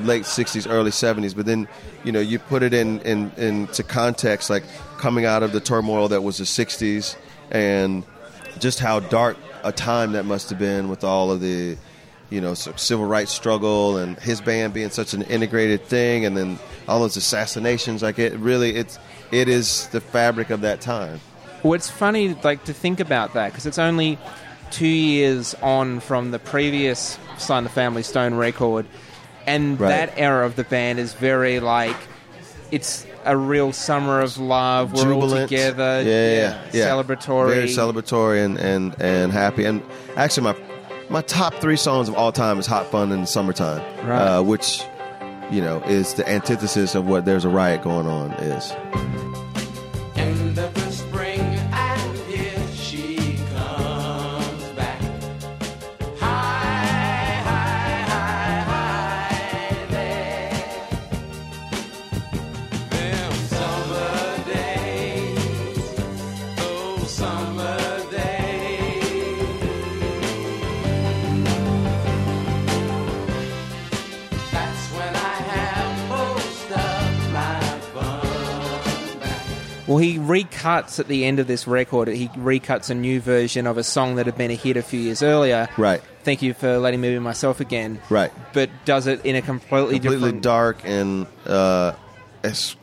late 0.00 0.24
'60s, 0.24 0.68
early 0.68 0.90
'70s. 0.90 1.36
But 1.36 1.46
then, 1.46 1.68
you 2.02 2.10
know, 2.10 2.20
you 2.20 2.38
put 2.38 2.62
it 2.62 2.74
in, 2.74 3.00
in 3.00 3.30
into 3.36 3.82
context, 3.82 4.50
like 4.50 4.64
coming 4.98 5.24
out 5.26 5.42
of 5.42 5.52
the 5.52 5.60
turmoil 5.60 6.08
that 6.08 6.22
was 6.22 6.38
the 6.38 6.44
'60s, 6.44 7.16
and 7.50 8.04
just 8.58 8.80
how 8.80 9.00
dark 9.00 9.36
a 9.62 9.72
time 9.72 10.12
that 10.12 10.24
must 10.24 10.50
have 10.50 10.58
been 10.58 10.88
with 10.88 11.04
all 11.04 11.30
of 11.30 11.40
the 11.40 11.76
you 12.30 12.40
know, 12.40 12.54
civil 12.54 13.04
rights 13.04 13.30
struggle 13.30 13.96
and 13.96 14.18
his 14.18 14.40
band 14.40 14.74
being 14.74 14.90
such 14.90 15.14
an 15.14 15.22
integrated 15.22 15.84
thing, 15.84 16.24
and 16.24 16.36
then 16.36 16.58
all 16.88 17.00
those 17.00 17.16
assassinations. 17.16 18.02
Like 18.02 18.18
it 18.18 18.32
really, 18.34 18.74
it's 18.74 18.98
it 19.30 19.48
is 19.48 19.86
the 19.88 20.00
fabric 20.00 20.50
of 20.50 20.62
that 20.62 20.80
time. 20.80 21.20
It's 21.62 21.88
funny, 21.88 22.34
like 22.42 22.64
to 22.64 22.74
think 22.74 23.00
about 23.00 23.34
that 23.34 23.52
because 23.52 23.66
it's 23.66 23.78
only 23.78 24.18
two 24.74 24.86
years 24.86 25.54
on 25.62 26.00
from 26.00 26.30
the 26.30 26.38
previous 26.38 27.18
Sly 27.38 27.58
and 27.58 27.66
the 27.66 27.70
Family 27.70 28.02
Stone 28.02 28.34
record, 28.34 28.86
and 29.46 29.78
Right. 29.80 29.88
that 29.88 30.14
era 30.16 30.44
of 30.46 30.56
the 30.56 30.64
band 30.64 30.98
is 30.98 31.12
very 31.14 31.60
like 31.60 31.96
it's 32.70 33.06
a 33.24 33.36
real 33.36 33.72
summer 33.72 34.20
of 34.20 34.36
love. 34.38 34.92
We're 34.92 35.12
all 35.14 35.30
together, 35.30 36.02
yeah, 36.04 36.36
yeah, 36.36 36.62
yeah. 36.72 36.88
celebratory, 36.88 37.54
very 37.54 37.68
celebratory 37.68 38.44
and, 38.44 38.58
and 38.58 38.96
and 39.00 39.32
happy. 39.32 39.64
And 39.64 39.80
actually, 40.16 40.44
my 40.44 40.56
my 41.08 41.22
top 41.22 41.54
three 41.56 41.76
songs 41.76 42.08
of 42.08 42.14
all 42.16 42.32
time 42.32 42.58
is 42.58 42.66
"Hot 42.66 42.86
Fun" 42.90 43.12
in 43.12 43.20
the 43.22 43.26
summertime, 43.26 43.80
Right. 44.06 44.20
uh, 44.38 44.42
which 44.42 44.82
you 45.50 45.60
know 45.60 45.80
is 45.86 46.14
the 46.14 46.28
antithesis 46.28 46.94
of 46.94 47.06
what 47.06 47.24
"There's 47.26 47.44
a 47.44 47.48
Riot 47.50 47.82
Going 47.82 48.06
On" 48.06 48.32
is. 48.32 48.72
Well, 79.94 80.02
he 80.02 80.18
recuts 80.18 80.98
at 80.98 81.06
the 81.06 81.24
end 81.24 81.38
of 81.38 81.46
this 81.46 81.68
record. 81.68 82.08
He 82.08 82.26
recuts 82.30 82.90
a 82.90 82.96
new 82.96 83.20
version 83.20 83.68
of 83.68 83.78
a 83.78 83.84
song 83.84 84.16
that 84.16 84.26
had 84.26 84.36
been 84.36 84.50
a 84.50 84.56
hit 84.56 84.76
a 84.76 84.82
few 84.82 84.98
years 84.98 85.22
earlier. 85.22 85.68
Right. 85.76 86.02
Thank 86.24 86.42
you 86.42 86.52
for 86.52 86.78
letting 86.78 87.00
me 87.00 87.10
be 87.10 87.20
myself 87.20 87.60
again. 87.60 88.00
Right. 88.10 88.32
But 88.52 88.70
does 88.84 89.06
it 89.06 89.24
in 89.24 89.36
a 89.36 89.42
completely, 89.42 90.00
completely 90.00 90.32
different. 90.32 90.42
dark 90.42 90.78
and 90.84 91.28
uh, 91.46 91.92
it's 92.42 92.74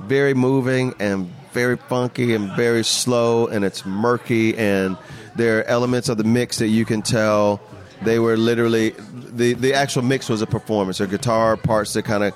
very 0.00 0.34
moving 0.34 0.92
and 0.98 1.30
very 1.52 1.76
funky 1.76 2.34
and 2.34 2.50
very 2.56 2.82
slow 2.82 3.46
and 3.46 3.64
it's 3.64 3.86
murky 3.86 4.58
and 4.58 4.96
there 5.36 5.60
are 5.60 5.64
elements 5.64 6.08
of 6.08 6.16
the 6.18 6.24
mix 6.24 6.58
that 6.58 6.66
you 6.66 6.84
can 6.84 7.02
tell 7.02 7.60
they 8.02 8.18
were 8.18 8.36
literally 8.36 8.90
the 9.12 9.52
the 9.54 9.74
actual 9.74 10.02
mix 10.02 10.28
was 10.28 10.42
a 10.42 10.46
performance. 10.46 10.98
There 10.98 11.06
guitar 11.06 11.56
parts 11.56 11.92
that 11.92 12.04
kind 12.04 12.24
of 12.24 12.34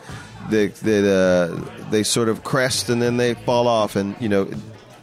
they 0.50 0.68
uh, 0.68 1.48
they 1.90 2.02
sort 2.02 2.28
of 2.28 2.44
crest 2.44 2.88
and 2.88 3.00
then 3.00 3.16
they 3.16 3.34
fall 3.34 3.68
off 3.68 3.96
and 3.96 4.14
you 4.20 4.28
know 4.28 4.48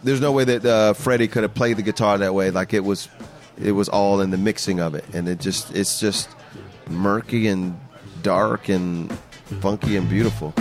there's 0.03 0.21
no 0.21 0.31
way 0.31 0.43
that 0.43 0.65
uh, 0.65 0.93
Freddie 0.93 1.27
could 1.27 1.43
have 1.43 1.53
played 1.53 1.77
the 1.77 1.83
guitar 1.83 2.17
that 2.17 2.33
way 2.33 2.51
like 2.51 2.73
it 2.73 2.83
was 2.83 3.07
it 3.61 3.71
was 3.73 3.89
all 3.89 4.21
in 4.21 4.31
the 4.31 4.37
mixing 4.37 4.79
of 4.79 4.95
it 4.95 5.05
and 5.13 5.27
it 5.27 5.39
just 5.39 5.75
it's 5.75 5.99
just 5.99 6.29
murky 6.89 7.47
and 7.47 7.79
dark 8.23 8.69
and 8.69 9.11
funky 9.59 9.97
and 9.97 10.09
beautiful. 10.09 10.53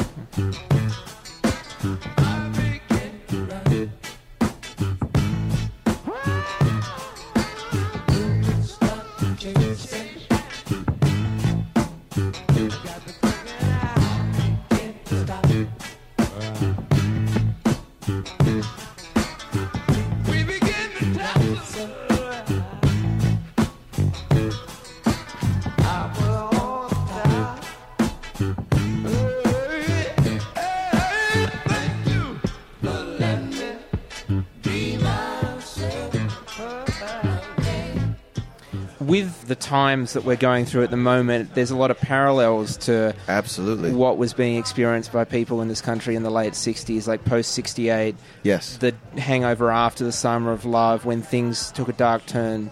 The 39.50 39.56
times 39.56 40.12
that 40.12 40.22
we're 40.24 40.36
going 40.36 40.64
through 40.64 40.84
at 40.84 40.92
the 40.92 40.96
moment, 40.96 41.56
there's 41.56 41.72
a 41.72 41.76
lot 41.76 41.90
of 41.90 41.98
parallels 41.98 42.76
to 42.76 43.12
Absolutely. 43.26 43.92
what 43.92 44.16
was 44.16 44.32
being 44.32 44.56
experienced 44.56 45.12
by 45.12 45.24
people 45.24 45.60
in 45.60 45.66
this 45.66 45.80
country 45.80 46.14
in 46.14 46.22
the 46.22 46.30
late 46.30 46.52
60s, 46.52 47.08
like 47.08 47.24
post 47.24 47.50
68. 47.50 48.14
Yes. 48.44 48.76
The 48.76 48.94
hangover 49.18 49.72
after 49.72 50.04
the 50.04 50.12
summer 50.12 50.52
of 50.52 50.64
love, 50.64 51.04
when 51.04 51.20
things 51.20 51.72
took 51.72 51.88
a 51.88 51.92
dark 51.92 52.26
turn. 52.26 52.70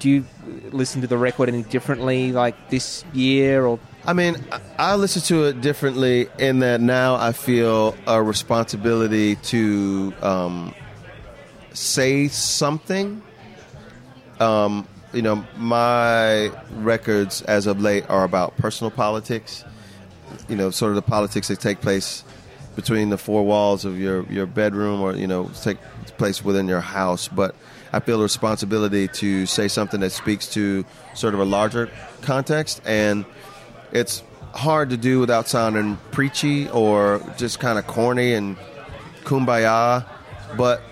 Do 0.00 0.10
you 0.10 0.24
listen 0.72 1.02
to 1.02 1.06
the 1.06 1.16
record 1.16 1.48
any 1.48 1.62
differently, 1.62 2.32
like 2.32 2.68
this 2.68 3.04
year, 3.12 3.64
or 3.64 3.78
I 4.04 4.12
mean, 4.12 4.44
I- 4.76 4.96
listen 4.96 5.22
to 5.22 5.44
it 5.44 5.60
differently 5.60 6.28
in 6.36 6.58
that 6.60 6.80
now 6.80 7.14
I 7.14 7.30
feel 7.30 7.94
a 8.08 8.20
responsibility 8.20 9.36
to 9.36 10.12
um, 10.20 10.74
say 11.72 12.26
something. 12.26 13.22
Um, 14.40 14.88
you 15.12 15.22
know, 15.22 15.44
my 15.56 16.48
records 16.72 17.42
as 17.42 17.66
of 17.66 17.80
late 17.80 18.08
are 18.08 18.24
about 18.24 18.56
personal 18.56 18.90
politics. 18.90 19.64
You 20.48 20.56
know, 20.56 20.70
sort 20.70 20.90
of 20.90 20.96
the 20.96 21.02
politics 21.02 21.48
that 21.48 21.60
take 21.60 21.80
place 21.80 22.24
between 22.76 23.08
the 23.10 23.18
four 23.18 23.44
walls 23.44 23.84
of 23.84 23.98
your, 23.98 24.24
your 24.26 24.46
bedroom 24.46 25.00
or, 25.00 25.14
you 25.14 25.26
know, 25.26 25.50
take 25.62 25.78
place 26.18 26.44
within 26.44 26.68
your 26.68 26.80
house. 26.80 27.26
But 27.26 27.54
I 27.92 28.00
feel 28.00 28.20
a 28.20 28.22
responsibility 28.22 29.08
to 29.08 29.46
say 29.46 29.68
something 29.68 30.00
that 30.00 30.10
speaks 30.10 30.48
to 30.54 30.84
sort 31.14 31.34
of 31.34 31.40
a 31.40 31.44
larger 31.44 31.90
context. 32.20 32.82
And 32.84 33.24
it's 33.90 34.22
hard 34.54 34.90
to 34.90 34.96
do 34.96 35.20
without 35.20 35.48
sounding 35.48 35.96
preachy 36.12 36.68
or 36.68 37.22
just 37.36 37.58
kind 37.58 37.78
of 37.78 37.86
corny 37.86 38.34
and 38.34 38.56
kumbaya. 39.24 40.06
But 40.56 40.82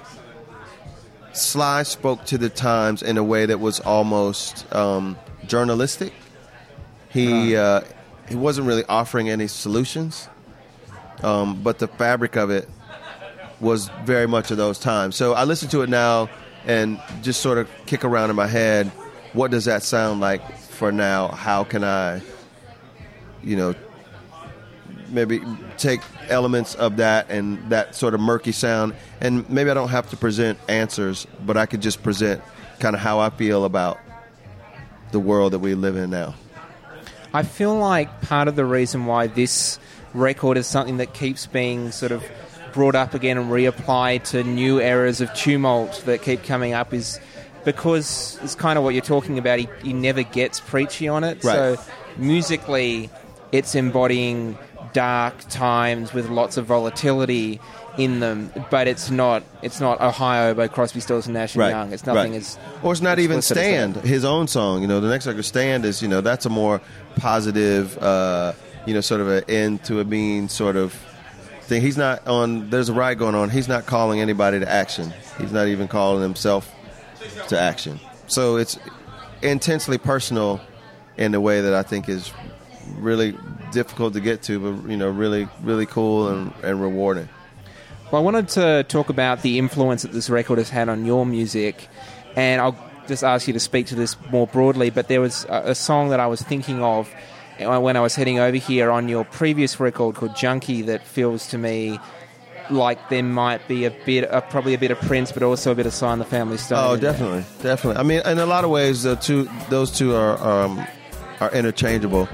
Sly 1.37 1.83
spoke 1.83 2.25
to 2.27 2.39
the 2.39 2.49
times 2.49 3.03
in 3.03 3.19
a 3.19 3.25
way 3.25 3.47
that 3.47 3.61
was 3.61 3.81
almost 3.81 4.73
um, 4.75 5.19
journalistic. 5.47 6.13
He 7.09 7.57
uh, 7.57 7.83
he 8.29 8.35
wasn't 8.35 8.67
really 8.67 8.85
offering 8.89 9.31
any 9.31 9.47
solutions, 9.47 10.29
um, 11.23 11.63
but 11.63 11.79
the 11.79 11.89
fabric 11.89 12.37
of 12.37 12.51
it 12.51 12.69
was 13.61 13.89
very 14.05 14.27
much 14.27 14.51
of 14.51 14.57
those 14.57 14.79
times. 14.79 15.17
So 15.17 15.33
I 15.33 15.45
listen 15.45 15.69
to 15.71 15.83
it 15.83 15.89
now 15.89 16.29
and 16.67 17.01
just 17.23 17.41
sort 17.41 17.59
of 17.59 17.69
kick 17.87 18.05
around 18.05 18.31
in 18.31 18.37
my 18.37 18.47
head. 18.47 18.89
What 19.33 19.51
does 19.51 19.65
that 19.67 19.83
sound 19.83 20.21
like 20.21 20.59
for 20.59 20.93
now? 20.93 21.29
How 21.29 21.65
can 21.65 21.85
I, 21.85 22.21
you 23.43 23.57
know, 23.57 23.75
maybe 25.11 25.41
take 25.79 26.01
elements 26.29 26.75
of 26.75 26.97
that 26.97 27.31
and 27.31 27.71
that 27.71 27.95
sort 27.95 28.15
of 28.15 28.21
murky 28.21 28.53
sound, 28.53 28.95
and 29.21 29.49
maybe 29.49 29.71
I 29.71 29.75
don't 29.75 29.89
have 29.89 30.11
to 30.11 30.17
present 30.17 30.59
answers, 30.69 31.27
but 31.45 31.57
I 31.57 31.67
could 31.67 31.83
just 31.83 32.03
present 32.03 32.43
kind 32.79 32.95
of 32.95 33.01
how 33.01 33.19
I 33.21 33.31
feel 33.31 33.65
about 33.65 33.99
the 35.13 35.21
world 35.21 35.53
that 35.53 35.61
we 35.61 35.75
live 35.75 35.97
in 35.97 36.11
now. 36.11 36.35
I 37.33 37.43
feel 37.43 37.77
like 37.77 38.23
part 38.23 38.49
of 38.49 38.57
the 38.57 38.65
reason 38.65 39.07
why 39.07 39.27
this 39.27 39.79
record 40.15 40.57
is 40.57 40.67
something 40.67 40.97
that 40.99 41.13
keeps 41.13 41.47
being 41.47 41.91
sort 41.91 42.13
of 42.13 42.25
brought 42.73 42.95
up 42.95 43.15
again 43.15 43.39
and 43.39 43.51
reapplied 43.51 44.25
to 44.25 44.43
new 44.45 44.81
eras 44.81 45.21
of 45.21 45.33
tumult 45.35 46.03
that 46.07 46.23
keep 46.23 46.45
coming 46.45 46.73
up 46.73 46.93
is 46.93 47.21
because 47.65 48.39
it's 48.43 48.55
kind 48.55 48.79
of 48.79 48.85
what 48.85 48.95
you're 48.95 49.03
talking 49.03 49.39
about. 49.39 49.59
He, 49.59 49.69
he 49.83 49.93
never 49.93 50.23
gets 50.23 50.61
preachy 50.61 51.09
on 51.09 51.25
it. 51.25 51.43
Right. 51.43 51.77
So 51.77 51.83
musically, 52.17 53.11
it's 53.53 53.75
embodying 53.75 54.57
dark 54.97 55.47
times 55.51 56.15
with 56.15 56.31
lots 56.31 56.57
of 56.57 56.65
volatility 56.65 57.61
in 57.99 58.21
them, 58.21 58.51
but 58.71 58.89
it's 58.89 59.11
not 59.11 59.43
it's 59.61 59.79
not 59.79 60.01
Ohio 60.01 60.55
by 60.55 60.69
Crosby, 60.69 61.01
Stills 61.01 61.27
and 61.27 61.35
Nash 61.35 61.55
and 61.55 61.61
Right. 61.61 61.71
Young. 61.71 61.93
It's 61.93 62.07
nothing 62.07 62.33
right. 62.33 62.39
as 62.41 62.59
or 62.83 62.93
it's 62.93 63.03
not 63.03 63.19
even 63.19 63.43
Stand, 63.43 63.97
his 63.97 64.25
own 64.25 64.49
song. 64.49 64.81
You 64.81 64.89
know, 64.89 65.01
the 65.01 65.11
next 65.11 65.27
record, 65.27 65.45
Stand, 65.45 65.85
is 65.85 66.01
you 66.01 66.09
know 66.09 66.23
that's 66.23 66.47
a 66.47 66.49
more 66.49 66.81
positive, 67.17 67.99
uh, 67.99 68.55
you 68.87 68.95
know, 68.95 69.03
sort 69.03 69.21
of 69.21 69.29
an 69.29 69.45
end 69.49 69.85
to 69.85 70.01
a 70.01 70.05
mean 70.05 70.49
sort 70.49 70.77
of 70.77 70.95
thing. 71.61 71.83
He's 71.83 71.99
not 71.99 72.27
on. 72.27 72.71
There's 72.71 72.89
a 72.89 72.95
riot 72.95 73.19
going 73.19 73.35
on. 73.35 73.51
He's 73.51 73.69
not 73.69 73.85
calling 73.85 74.21
anybody 74.21 74.61
to 74.61 74.69
action. 74.69 75.13
He's 75.39 75.53
not 75.53 75.69
even 75.69 75.89
calling 75.89 76.23
himself 76.23 76.75
to 77.49 77.61
action. 77.61 78.01
So 78.29 78.57
it's 78.57 78.79
intensely 79.43 79.99
personal 79.99 80.59
in 81.19 81.35
a 81.35 81.41
way 81.41 81.61
that 81.61 81.75
I 81.75 81.83
think 81.83 82.09
is 82.09 82.33
really 82.99 83.37
difficult 83.73 84.15
to 84.15 84.21
get 84.21 84.43
to, 84.45 84.59
but 84.59 84.91
you 84.91 84.97
know, 84.97 85.11
really, 85.11 85.49
really 85.63 85.87
cool 85.87 86.29
and, 86.29 86.53
and 86.63 86.81
rewarding. 86.81 87.29
Well, 88.11 88.23
I 88.23 88.25
wanted 88.25 88.49
to 88.51 88.85
talk 88.85 89.09
about 89.09 89.43
the 89.43 89.59
influence 89.59 90.03
that 90.03 90.13
this 90.13 90.31
record 90.31 90.59
has 90.59 90.71
had 90.71 90.89
on 90.89 91.05
your 91.05 91.27
music, 91.27 91.89
and 92.37 92.61
I'll 92.61 92.77
just 93.09 93.25
ask 93.25 93.47
you 93.47 93.53
to 93.53 93.61
speak 93.61 93.87
to 93.87 93.95
this 93.95 94.17
more 94.31 94.47
broadly. 94.47 94.91
But 94.91 95.09
there 95.09 95.21
was 95.21 95.45
a, 95.49 95.71
a 95.71 95.75
song 95.75 96.11
that 96.11 96.21
I 96.21 96.27
was 96.27 96.41
thinking 96.41 96.83
of 96.83 97.13
uh, 97.61 97.81
when 97.81 97.97
I 97.97 98.01
was 98.01 98.15
heading 98.15 98.39
over 98.39 98.57
here 98.57 98.91
on 98.91 99.09
your 99.09 99.25
previous 99.25 99.81
record 99.81 100.15
called 100.15 100.37
Junkie 100.37 100.83
that 100.83 101.03
feels 101.03 101.49
to 101.49 101.59
me 101.59 101.99
like 102.71 103.09
there 103.09 103.23
might 103.23 103.67
be 103.69 103.85
a 103.85 103.91
bit, 103.91 104.31
uh, 104.31 104.41
probably 104.41 104.75
a 104.75 104.79
bit 104.79 104.91
of 104.91 104.99
Prince, 105.01 105.33
but 105.33 105.43
also 105.43 105.73
a 105.73 105.75
bit 105.75 105.87
of 105.87 105.95
Sly 105.95 106.13
and 106.13 106.21
the 106.21 106.25
Family 106.25 106.59
Stone. 106.59 106.79
Oh, 106.81 106.95
in 106.95 107.01
there. 107.01 107.13
definitely, 107.13 107.45
definitely. 107.63 108.01
I 108.01 108.03
mean, 108.03 108.23
in 108.25 108.39
a 108.39 108.47
lot 108.47 108.65
of 108.65 108.71
ways, 108.71 109.03
the 109.05 109.17
two, 109.17 109.49
those 109.69 109.97
two 109.97 110.15
are 110.15 110.39
um, 110.39 110.87
are 111.41 111.53
interchangeable. 111.53 112.29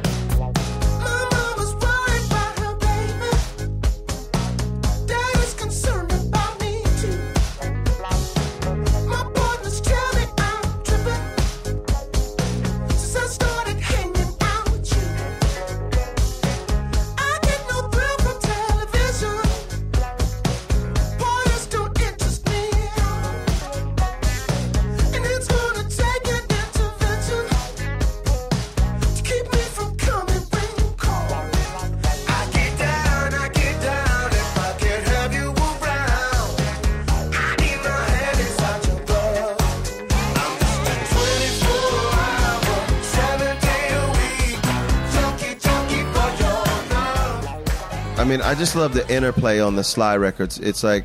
Mean, 48.32 48.40
I 48.40 48.54
just 48.54 48.74
love 48.74 48.94
the 48.94 49.06
interplay 49.14 49.60
on 49.60 49.76
the 49.76 49.84
Sly 49.84 50.16
records. 50.16 50.58
It's 50.58 50.82
like 50.82 51.04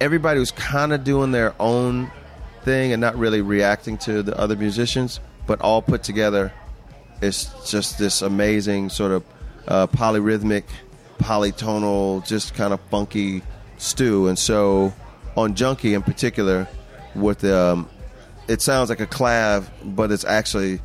everybody 0.00 0.40
was 0.40 0.50
kind 0.50 0.94
of 0.94 1.04
doing 1.04 1.30
their 1.30 1.54
own 1.60 2.10
thing 2.62 2.92
and 2.92 3.02
not 3.02 3.16
really 3.16 3.42
reacting 3.42 3.98
to 3.98 4.22
the 4.22 4.34
other 4.38 4.56
musicians, 4.56 5.20
but 5.46 5.60
all 5.60 5.82
put 5.82 6.02
together. 6.02 6.50
It's 7.20 7.70
just 7.70 7.98
this 7.98 8.22
amazing 8.22 8.88
sort 8.88 9.12
of 9.12 9.24
uh, 9.66 9.88
polyrhythmic, 9.88 10.64
polytonal, 11.18 12.26
just 12.26 12.54
kind 12.54 12.72
of 12.72 12.80
funky 12.90 13.42
stew. 13.76 14.28
And 14.28 14.38
so 14.38 14.94
on 15.36 15.54
Junkie 15.54 15.92
in 15.92 16.00
particular, 16.00 16.66
with 17.14 17.44
um, 17.44 17.90
it 18.48 18.62
sounds 18.62 18.88
like 18.88 19.00
a 19.00 19.06
clav, 19.06 19.68
but 19.84 20.10
it's 20.10 20.24
actually 20.24 20.80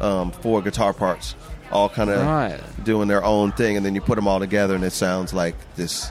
um, 0.00 0.30
four 0.30 0.62
guitar 0.62 0.92
parts, 0.92 1.34
all 1.70 1.88
kind 1.88 2.10
of 2.10 2.24
Right. 2.24 2.60
doing 2.84 3.08
their 3.08 3.24
own 3.24 3.52
thing, 3.52 3.76
and 3.76 3.84
then 3.84 3.94
you 3.94 4.00
put 4.00 4.16
them 4.16 4.26
all 4.28 4.38
together, 4.40 4.74
and 4.74 4.84
it 4.84 4.92
sounds 4.92 5.32
like 5.34 5.54
this 5.76 6.10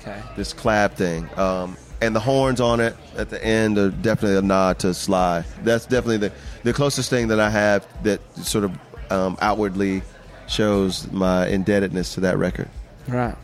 Okay. 0.00 0.16
this 0.36 0.52
clav 0.54 0.92
thing. 0.92 1.28
Um, 1.36 1.76
and 2.00 2.16
the 2.16 2.20
horns 2.20 2.60
on 2.60 2.80
it 2.80 2.96
at 3.18 3.28
the 3.28 3.44
end 3.44 3.76
are 3.76 3.90
definitely 3.90 4.38
a 4.38 4.42
nod 4.42 4.78
to 4.80 4.94
Sly. 4.94 5.44
That's 5.64 5.84
definitely 5.84 6.16
the, 6.28 6.32
the 6.62 6.72
closest 6.72 7.10
thing 7.10 7.28
that 7.28 7.38
I 7.40 7.50
have 7.50 7.86
that 8.04 8.20
sort 8.38 8.64
of 8.64 8.72
um, 9.10 9.36
outwardly 9.42 10.02
shows 10.46 11.10
my 11.12 11.46
indebtedness 11.48 12.14
to 12.14 12.20
that 12.20 12.38
record. 12.38 12.68
Right. 13.06 13.34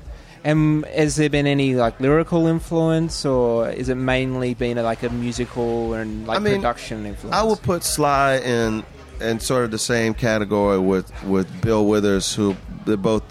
And 0.44 0.86
has 0.86 1.16
there 1.16 1.28
been 1.28 1.46
any 1.46 1.74
like 1.74 1.98
lyrical 2.00 2.46
influence, 2.46 3.24
or 3.26 3.68
is 3.68 3.88
it 3.88 3.96
mainly 3.96 4.54
been 4.54 4.76
like 4.82 5.02
a 5.02 5.10
musical 5.10 5.92
and 5.94 6.26
like 6.26 6.36
I 6.36 6.40
mean, 6.40 6.54
production 6.56 7.04
influence? 7.04 7.36
I 7.36 7.42
would 7.42 7.60
put 7.62 7.82
Sly 7.82 8.36
in 8.36 8.84
in 9.20 9.40
sort 9.40 9.64
of 9.64 9.70
the 9.70 9.78
same 9.78 10.14
category 10.14 10.78
with 10.78 11.10
with 11.24 11.60
Bill 11.62 11.86
Withers, 11.86 12.34
who 12.34 12.56
they're 12.84 12.96
both 12.96 13.22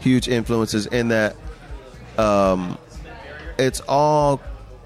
huge 0.00 0.28
influences 0.28 0.86
in 0.86 1.08
that. 1.08 1.36
Um, 2.18 2.78
it's 3.58 3.80
all 3.88 4.40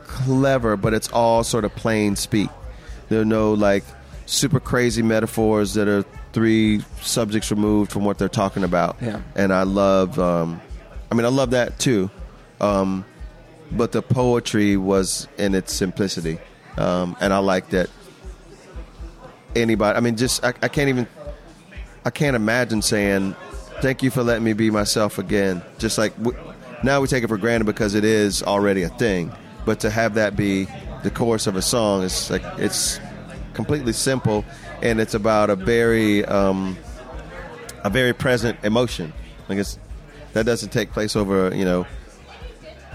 clever, 0.04 0.76
but 0.76 0.94
it's 0.94 1.08
all 1.08 1.44
sort 1.44 1.64
of 1.64 1.74
plain 1.74 2.16
speak. 2.16 2.50
There 3.08 3.20
are 3.20 3.24
no 3.24 3.52
like 3.54 3.84
super 4.26 4.60
crazy 4.60 5.02
metaphors 5.02 5.74
that 5.74 5.88
are 5.88 6.04
three 6.32 6.82
subjects 7.00 7.50
removed 7.50 7.90
from 7.90 8.04
what 8.04 8.18
they're 8.18 8.28
talking 8.28 8.64
about. 8.64 8.96
Yeah. 9.00 9.22
And 9.34 9.52
I 9.52 9.62
love, 9.62 10.18
um, 10.18 10.60
I 11.10 11.14
mean, 11.14 11.24
I 11.24 11.28
love 11.30 11.50
that 11.50 11.78
too. 11.78 12.10
Um, 12.60 13.04
but 13.72 13.92
the 13.92 14.02
poetry 14.02 14.76
was 14.76 15.28
in 15.38 15.54
its 15.54 15.72
simplicity. 15.72 16.38
Um, 16.76 17.16
and 17.20 17.32
I 17.32 17.38
like 17.38 17.70
that 17.70 17.88
anybody, 19.56 19.96
I 19.96 20.00
mean, 20.00 20.16
just, 20.16 20.44
I, 20.44 20.54
I 20.62 20.68
can't 20.68 20.88
even, 20.88 21.06
I 22.04 22.10
can't 22.10 22.36
imagine 22.36 22.82
saying, 22.82 23.34
thank 23.80 24.02
you 24.02 24.10
for 24.10 24.22
letting 24.22 24.44
me 24.44 24.52
be 24.52 24.70
myself 24.70 25.18
again. 25.18 25.62
Just 25.78 25.98
like 25.98 26.12
now 26.82 27.00
we 27.00 27.08
take 27.08 27.24
it 27.24 27.28
for 27.28 27.38
granted 27.38 27.64
because 27.64 27.94
it 27.94 28.04
is 28.04 28.42
already 28.42 28.82
a 28.82 28.88
thing. 28.88 29.32
But 29.64 29.80
to 29.80 29.90
have 29.90 30.14
that 30.14 30.36
be 30.36 30.68
the 31.02 31.10
chorus 31.10 31.46
of 31.46 31.56
a 31.56 31.62
song 31.62 32.02
is 32.02 32.30
like, 32.30 32.42
it's 32.58 33.00
completely 33.54 33.92
simple 33.92 34.44
and 34.82 35.00
it's 35.00 35.14
about 35.14 35.50
a 35.50 35.56
very, 35.56 36.24
um, 36.24 36.76
a 37.82 37.90
very 37.90 38.12
present 38.12 38.58
emotion. 38.62 39.12
Like 39.48 39.58
it's, 39.58 39.78
that 40.34 40.46
doesn't 40.46 40.70
take 40.70 40.92
place 40.92 41.16
over, 41.16 41.54
you 41.54 41.64
know, 41.64 41.86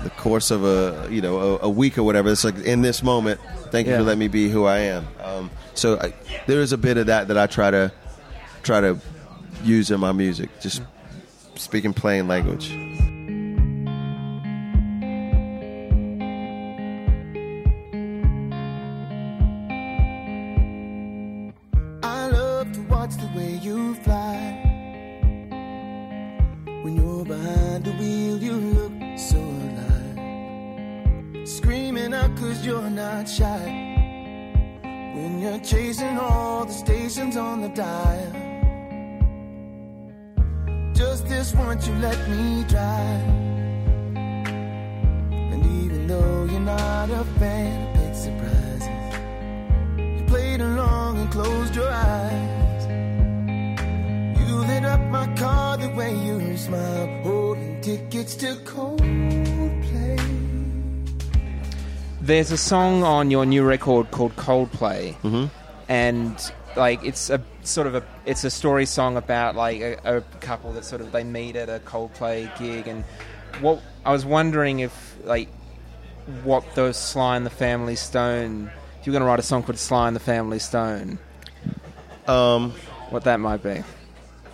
the 0.04 0.10
course 0.12 0.52
of 0.52 0.64
a 0.64 1.08
you 1.12 1.22
know 1.22 1.40
a, 1.58 1.58
a 1.64 1.70
week 1.70 1.98
or 1.98 2.04
whatever. 2.04 2.30
It's 2.30 2.44
like 2.44 2.58
in 2.60 2.82
this 2.82 3.04
moment. 3.04 3.40
Thank 3.72 3.88
you 3.88 3.94
Yeah. 3.94 4.00
for 4.00 4.04
letting 4.04 4.20
me 4.20 4.28
be 4.28 4.50
who 4.50 4.66
I 4.66 4.80
am. 4.80 5.08
Um, 5.24 5.50
so 5.76 5.98
I, 6.00 6.14
there 6.48 6.60
is 6.62 6.74
a 6.74 6.78
bit 6.78 6.98
of 6.98 7.06
that 7.08 7.28
that 7.30 7.38
I 7.38 7.48
try 7.48 7.72
to 7.72 7.92
try 8.64 8.82
to 8.82 8.98
use 9.64 9.92
in 9.92 10.00
my 10.00 10.12
music. 10.12 10.50
Just 10.60 10.82
speaking 11.56 11.94
plain 11.94 12.28
language. 12.28 12.70
Chasing 35.72 36.18
all 36.18 36.66
the 36.66 36.74
stations 36.74 37.38
on 37.38 37.62
the 37.62 37.70
dial. 37.70 38.32
Just 40.94 41.26
this 41.30 41.54
once 41.54 41.88
you 41.88 41.96
let 41.96 42.20
me 42.30 42.66
drive. 42.68 43.28
And 45.54 45.62
even 45.82 46.08
though 46.08 46.44
you're 46.52 46.60
not 46.60 47.10
a 47.10 47.24
fan 47.40 47.88
of 47.88 47.94
big 47.96 48.14
surprises. 48.14 48.90
You 49.98 50.26
played 50.28 50.60
along 50.60 51.20
and 51.20 51.32
closed 51.32 51.74
your 51.74 51.90
eyes. 51.90 52.84
You 54.40 54.56
lit 54.72 54.84
up 54.84 55.00
my 55.10 55.34
car 55.36 55.78
the 55.78 55.90
way 55.92 56.14
you 56.14 56.58
smile, 56.58 57.08
holding 57.24 57.80
tickets 57.80 58.36
to 58.36 58.56
Coldplay. 58.66 60.20
There's 62.20 62.52
a 62.52 62.58
song 62.58 63.04
on 63.04 63.32
your 63.32 63.46
new 63.46 63.64
record 63.64 64.12
called 64.12 64.36
Coldplay, 64.36 65.16
Mm-hmm. 65.24 65.61
And 65.92 66.54
like 66.78 67.04
it's 67.04 67.30
a 67.30 67.44
sort 67.64 67.86
of 67.86 67.96
a 67.96 68.04
it's 68.26 68.46
a 68.46 68.50
story 68.50 68.86
song 68.86 69.18
about 69.18 69.58
like 69.58 69.82
a, 69.82 69.98
a 70.06 70.22
couple 70.40 70.72
that 70.72 70.86
sort 70.86 71.02
of 71.02 71.12
they 71.12 71.26
meet 71.26 71.58
at 71.58 71.68
a 71.68 71.80
Coldplay 71.80 72.58
gig, 72.58 72.88
and 72.88 73.04
what 73.60 73.82
I 74.06 74.14
was 74.14 74.26
wondering 74.26 74.80
if 74.80 75.18
like 75.26 75.50
what 76.44 76.64
the 76.76 76.94
Sly 76.94 77.36
and 77.36 77.46
the 77.46 77.50
Family 77.50 77.98
Stone. 77.98 78.72
If 79.00 79.08
you're 79.08 79.12
going 79.12 79.22
to 79.22 79.26
write 79.26 79.40
a 79.40 79.44
song 79.44 79.64
called 79.64 79.80
Sly 79.80 80.08
and 80.08 80.16
the 80.16 80.22
Family 80.22 80.60
Stone, 80.60 81.18
Um, 82.28 82.72
what 83.10 83.24
that 83.26 83.40
might 83.40 83.64
be. 83.64 83.84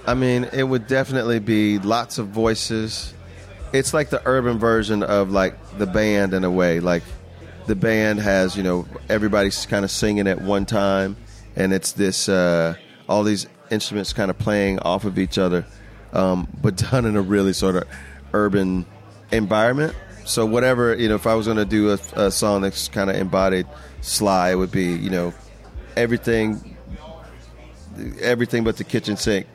I 0.08 0.14
mean, 0.14 0.46
it 0.54 0.64
would 0.64 0.88
definitely 0.88 1.40
be 1.40 1.80
lots 1.80 2.18
of 2.18 2.30
voices. 2.30 3.14
It's 3.74 3.94
like 3.94 4.10
the 4.10 4.22
urban 4.26 4.58
version 4.58 5.04
of 5.04 5.32
like 5.32 5.78
the 5.78 5.86
band 5.86 6.34
in 6.34 6.46
a 6.46 6.50
way. 6.50 6.80
Like 6.80 7.04
the 7.68 7.76
band 7.76 8.20
has, 8.20 8.56
you 8.56 8.64
know, 8.64 8.88
everybody's 9.10 9.66
kind 9.66 9.84
of 9.84 9.92
singing 9.92 10.28
at 10.28 10.42
one 10.42 10.66
time, 10.66 11.18
and 11.58 11.74
it's 11.74 11.92
this 11.94 12.30
uh, 12.30 12.76
all 13.10 13.24
these 13.24 13.48
instruments 13.70 14.14
kind 14.14 14.32
of 14.32 14.38
playing 14.38 14.80
off 14.80 15.04
of 15.04 15.20
each 15.20 15.38
other, 15.38 15.66
um, 16.14 16.48
but 16.62 16.78
done 16.92 17.06
in 17.06 17.18
a 17.18 17.22
really 17.22 17.52
sort 17.52 17.76
of 17.76 17.84
urban 18.34 18.86
environment. 19.32 19.94
So 20.24 20.46
whatever, 20.46 20.96
you 20.96 21.10
know, 21.10 21.16
if 21.16 21.26
I 21.26 21.36
was 21.36 21.46
going 21.46 21.58
to 21.58 21.66
do 21.66 21.92
a, 21.92 22.28
a 22.28 22.32
song 22.32 22.62
that's 22.62 22.88
kind 22.90 23.10
of 23.10 23.16
embodied 23.16 23.66
Sly, 24.02 24.52
it 24.52 24.56
would 24.56 24.72
be, 24.72 24.86
you 24.86 25.10
know, 25.10 25.34
everything 25.96 26.78
everything 28.22 28.64
but 28.64 28.78
the 28.78 28.84
kitchen 28.84 29.18
sink. 29.18 29.48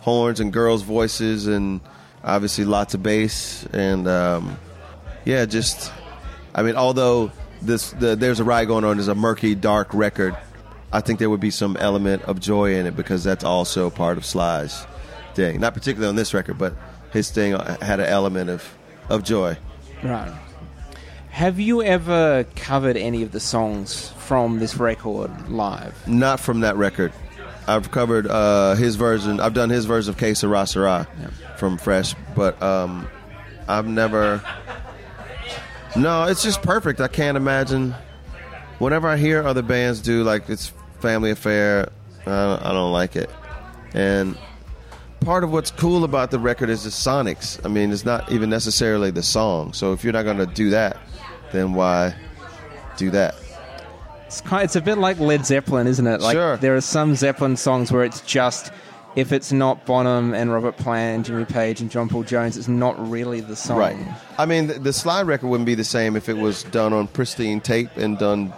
Horns 0.00 0.40
and 0.40 0.52
girls' 0.52 0.82
voices, 0.82 1.48
and 1.48 1.80
obviously 2.24 2.64
lots 2.64 2.94
of 2.94 3.02
bass, 3.02 3.66
and 3.72 4.06
um, 4.08 4.58
yeah, 5.24 5.44
just 5.44 5.92
I 6.54 6.62
mean, 6.62 6.76
although 6.76 7.32
this 7.60 7.90
the, 7.90 8.16
there's 8.16 8.40
a 8.40 8.44
riot 8.44 8.68
going 8.68 8.84
on, 8.84 8.98
is 8.98 9.08
a 9.08 9.14
murky, 9.14 9.54
dark 9.54 9.92
record. 9.92 10.36
I 10.92 11.00
think 11.00 11.18
there 11.18 11.28
would 11.28 11.40
be 11.40 11.50
some 11.50 11.76
element 11.76 12.22
of 12.22 12.40
joy 12.40 12.74
in 12.76 12.86
it 12.86 12.96
because 12.96 13.22
that's 13.24 13.44
also 13.44 13.90
part 13.90 14.16
of 14.16 14.24
Sly's 14.24 14.86
thing. 15.34 15.60
Not 15.60 15.74
particularly 15.74 16.08
on 16.08 16.16
this 16.16 16.32
record, 16.32 16.58
but 16.58 16.74
his 17.12 17.30
thing 17.30 17.52
had 17.52 18.00
an 18.00 18.06
element 18.06 18.50
of 18.50 18.64
of 19.08 19.22
joy. 19.22 19.56
Right. 20.02 20.32
Have 21.30 21.60
you 21.60 21.82
ever 21.82 22.44
covered 22.56 22.96
any 22.96 23.22
of 23.22 23.32
the 23.32 23.40
songs 23.40 24.10
from 24.18 24.58
this 24.58 24.76
record 24.76 25.48
live? 25.48 25.94
Not 26.08 26.40
from 26.40 26.60
that 26.60 26.76
record. 26.76 27.12
I've 27.66 27.90
covered 27.90 28.26
uh, 28.26 28.74
his 28.74 28.96
version. 28.96 29.40
I've 29.40 29.54
done 29.54 29.68
his 29.68 29.84
version 29.84 30.10
of 30.10 30.18
Que 30.18 30.34
Sera 30.34 30.66
Sera 30.66 31.06
from 31.58 31.76
Fresh, 31.76 32.14
but 32.34 32.60
um, 32.62 33.06
I've 33.68 33.86
never. 33.86 34.42
No, 35.96 36.24
it's 36.24 36.42
just 36.42 36.62
perfect. 36.62 37.00
I 37.00 37.08
can't 37.08 37.36
imagine. 37.36 37.94
Whenever 38.78 39.06
I 39.08 39.16
hear 39.16 39.42
other 39.42 39.62
bands 39.62 40.00
do 40.00 40.22
like 40.22 40.48
it's 40.48 40.72
family 41.00 41.30
affair, 41.30 41.90
uh, 42.26 42.58
I 42.62 42.72
don't 42.72 42.92
like 42.92 43.16
it. 43.16 43.30
And 43.94 44.36
part 45.20 45.44
of 45.44 45.52
what's 45.52 45.70
cool 45.70 46.04
about 46.04 46.30
the 46.30 46.38
record 46.38 46.70
is 46.70 46.84
the 46.84 46.90
sonics. 46.90 47.64
I 47.64 47.68
mean, 47.68 47.92
it's 47.92 48.04
not 48.04 48.30
even 48.30 48.50
necessarily 48.50 49.10
the 49.10 49.22
song. 49.22 49.72
So 49.72 49.92
if 49.92 50.04
you're 50.04 50.12
not 50.12 50.24
going 50.24 50.38
to 50.38 50.46
do 50.46 50.70
that, 50.70 50.96
then 51.52 51.72
why 51.74 52.14
do 52.96 53.10
that? 53.10 53.34
It's 54.26 54.42
kind. 54.42 54.62
It's 54.64 54.76
a 54.76 54.82
bit 54.82 54.98
like 54.98 55.18
Led 55.18 55.46
Zeppelin, 55.46 55.86
isn't 55.86 56.06
it? 56.06 56.20
Like 56.20 56.34
Sure. 56.34 56.58
there 56.58 56.76
are 56.76 56.82
some 56.82 57.14
Zeppelin 57.14 57.56
songs 57.56 57.90
where 57.90 58.04
it's 58.04 58.20
just 58.22 58.70
if 59.16 59.32
it's 59.32 59.52
not 59.52 59.86
Bonham 59.86 60.34
and 60.34 60.52
Robert 60.52 60.76
Plant 60.76 61.16
and 61.16 61.24
Jimmy 61.24 61.44
Page 61.46 61.80
and 61.80 61.90
John 61.90 62.08
Paul 62.10 62.24
Jones, 62.24 62.56
it's 62.58 62.68
not 62.68 63.10
really 63.10 63.40
the 63.40 63.56
song. 63.56 63.78
Right. 63.78 63.96
I 64.36 64.44
mean, 64.44 64.66
the, 64.66 64.74
the 64.74 64.92
slide 64.92 65.22
record 65.26 65.48
wouldn't 65.48 65.66
be 65.66 65.74
the 65.74 65.82
same 65.82 66.14
if 66.14 66.28
it 66.28 66.36
was 66.36 66.62
done 66.64 66.92
on 66.92 67.06
pristine 67.08 67.60
tape 67.62 67.96
and 67.96 68.18
done 68.18 68.52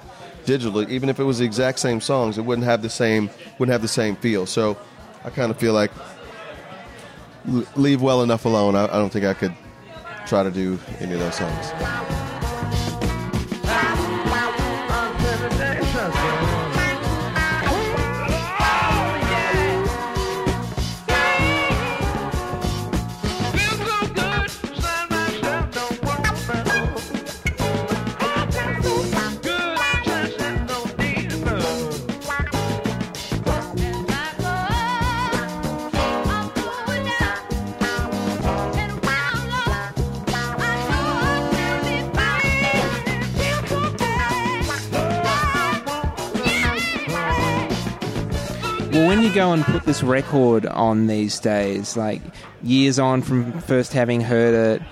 digitally. 0.50 0.88
Even 0.88 1.08
if 1.08 1.20
it 1.20 1.24
was 1.24 1.38
the 1.38 1.44
exact 1.44 1.78
same 1.78 2.00
songs, 2.00 2.38
it 2.38 2.42
wouldn't 2.42 2.66
have 2.66 2.82
the 2.82 2.90
same 2.90 3.30
wouldn't 3.58 3.72
have 3.72 3.82
the 3.82 3.88
same 3.88 4.16
feel. 4.16 4.46
So, 4.46 4.76
I 5.24 5.30
kind 5.30 5.50
of 5.50 5.58
feel 5.58 5.72
like 5.72 5.90
leave 7.76 8.02
well 8.02 8.22
enough 8.22 8.44
alone. 8.44 8.74
I, 8.74 8.84
I 8.84 8.98
don't 8.98 9.10
think 9.10 9.24
I 9.24 9.34
could 9.34 9.54
try 10.26 10.42
to 10.42 10.50
do 10.50 10.78
any 11.00 11.14
of 11.14 11.20
those 11.20 11.36
songs. 11.36 12.19
Go 49.40 49.52
and 49.54 49.64
put 49.64 49.84
this 49.84 50.02
record 50.02 50.66
on 50.66 51.06
these 51.06 51.40
days, 51.40 51.96
like 51.96 52.20
years 52.62 52.98
on 52.98 53.22
from 53.22 53.58
first 53.62 53.94
having 53.94 54.20
heard 54.20 54.52
it, 54.52 54.82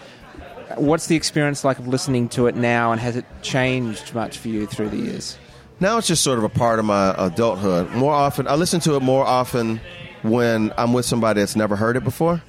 what's 0.77 1.07
the 1.07 1.17
experience 1.17 1.65
like 1.65 1.79
of 1.79 1.87
listening 1.87 2.31
to 2.31 2.47
it 2.47 2.57
now, 2.57 2.91
and 2.91 2.99
has 2.99 3.15
it 3.15 3.27
changed 3.43 4.15
much 4.15 4.39
for 4.39 4.49
you 4.49 4.65
through 4.67 4.89
the 4.89 4.97
years? 4.97 5.37
Now 5.81 5.99
it's 5.99 6.07
just 6.07 6.25
sort 6.25 6.39
of 6.39 6.45
a 6.45 6.49
part 6.49 6.79
of 6.79 6.87
my 6.87 7.15
adulthood. 7.19 7.91
More 7.91 8.15
often, 8.15 8.49
I 8.49 8.55
listen 8.55 8.81
to 8.81 8.97
it 8.97 9.03
more 9.03 9.23
often 9.23 9.83
when 10.23 10.73
I'm 10.79 10.95
with 10.95 11.05
somebody 11.05 11.41
that's 11.41 11.55
never 11.55 11.77
heard 11.77 11.99
it 11.99 12.05
before. 12.05 12.43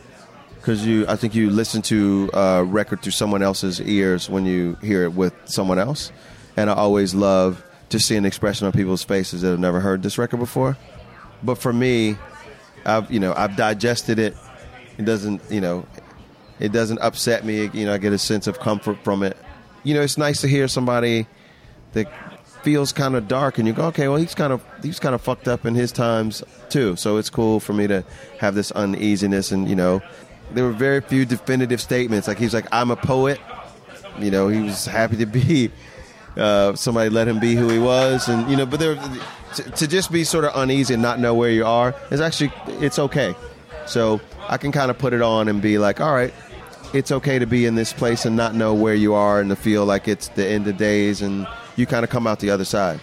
Because 0.55 0.85
you, 0.85 1.05
I 1.07 1.17
think 1.17 1.35
you 1.35 1.49
listen 1.49 1.81
to 1.83 2.29
a 2.33 2.63
record 2.63 3.01
through 3.01 3.11
someone 3.11 3.43
else's 3.43 3.81
ears 3.81 4.29
when 4.29 4.45
you 4.45 4.77
hear 4.81 5.03
it 5.03 5.13
with 5.13 5.33
someone 5.45 5.79
else, 5.79 6.13
and 6.55 6.69
I 6.69 6.75
always 6.75 7.13
love 7.13 7.61
to 7.89 7.99
see 7.99 8.15
an 8.15 8.25
expression 8.25 8.67
on 8.67 8.71
people's 8.71 9.03
faces 9.03 9.41
that 9.41 9.49
have 9.49 9.59
never 9.59 9.81
heard 9.81 10.01
this 10.01 10.17
record 10.17 10.37
before. 10.37 10.77
But 11.43 11.55
for 11.55 11.73
me, 11.73 12.17
I've 12.85 13.11
you 13.11 13.19
know 13.19 13.33
I've 13.35 13.55
digested 13.55 14.19
it. 14.19 14.35
It 14.97 15.05
doesn't 15.05 15.41
you 15.49 15.61
know 15.61 15.85
it 16.59 16.71
doesn't 16.71 16.99
upset 16.99 17.45
me. 17.45 17.69
You 17.73 17.85
know 17.85 17.93
I 17.93 17.97
get 17.97 18.13
a 18.13 18.17
sense 18.17 18.47
of 18.47 18.59
comfort 18.59 18.97
from 19.03 19.23
it. 19.23 19.37
You 19.83 19.93
know 19.93 20.01
it's 20.01 20.17
nice 20.17 20.41
to 20.41 20.47
hear 20.47 20.67
somebody 20.67 21.27
that 21.93 22.11
feels 22.61 22.91
kind 22.91 23.15
of 23.15 23.27
dark, 23.27 23.57
and 23.57 23.67
you 23.67 23.73
go, 23.73 23.85
okay, 23.85 24.07
well 24.07 24.17
he's 24.17 24.35
kind 24.35 24.51
of 24.51 24.63
he's 24.83 24.99
kind 24.99 25.15
of 25.15 25.21
fucked 25.21 25.47
up 25.47 25.65
in 25.65 25.75
his 25.75 25.91
times 25.91 26.43
too. 26.69 26.95
So 26.95 27.17
it's 27.17 27.29
cool 27.29 27.59
for 27.59 27.73
me 27.73 27.87
to 27.87 28.03
have 28.39 28.55
this 28.55 28.71
uneasiness, 28.71 29.51
and 29.51 29.69
you 29.69 29.75
know 29.75 30.01
there 30.51 30.63
were 30.63 30.71
very 30.71 31.01
few 31.01 31.25
definitive 31.25 31.81
statements. 31.81 32.27
Like 32.27 32.37
he's 32.37 32.53
like 32.53 32.67
I'm 32.71 32.91
a 32.91 32.95
poet. 32.95 33.39
You 34.19 34.31
know 34.31 34.47
he 34.47 34.61
was 34.61 34.85
happy 34.85 35.17
to 35.17 35.25
be. 35.25 35.71
Uh, 36.37 36.73
somebody 36.75 37.09
let 37.09 37.27
him 37.27 37.39
be 37.39 37.55
who 37.55 37.67
he 37.69 37.79
was, 37.79 38.29
and 38.29 38.49
you 38.49 38.55
know, 38.55 38.65
but 38.65 38.79
there 38.79 38.95
to, 39.55 39.63
to 39.63 39.87
just 39.87 40.11
be 40.11 40.23
sort 40.23 40.45
of 40.45 40.51
uneasy 40.55 40.93
and 40.93 41.03
not 41.03 41.19
know 41.19 41.33
where 41.33 41.49
you 41.49 41.65
are 41.65 41.95
is 42.11 42.21
actually 42.21 42.51
it's 42.81 42.99
okay. 42.99 43.35
So 43.85 44.21
I 44.47 44.57
can 44.57 44.71
kind 44.71 44.91
of 44.91 44.97
put 44.97 45.13
it 45.13 45.21
on 45.21 45.47
and 45.47 45.61
be 45.61 45.77
like, 45.77 45.99
all 45.99 46.13
right, 46.13 46.33
it's 46.93 47.11
okay 47.11 47.39
to 47.39 47.45
be 47.45 47.65
in 47.65 47.75
this 47.75 47.93
place 47.93 48.25
and 48.25 48.35
not 48.35 48.55
know 48.55 48.73
where 48.73 48.95
you 48.95 49.13
are 49.13 49.39
and 49.39 49.49
to 49.49 49.55
feel 49.55 49.85
like 49.85 50.07
it's 50.07 50.29
the 50.29 50.45
end 50.45 50.67
of 50.67 50.77
days 50.77 51.21
and 51.21 51.47
you 51.75 51.85
kind 51.85 52.03
of 52.03 52.09
come 52.09 52.27
out 52.27 52.39
the 52.39 52.49
other 52.49 52.65
side. 52.65 52.99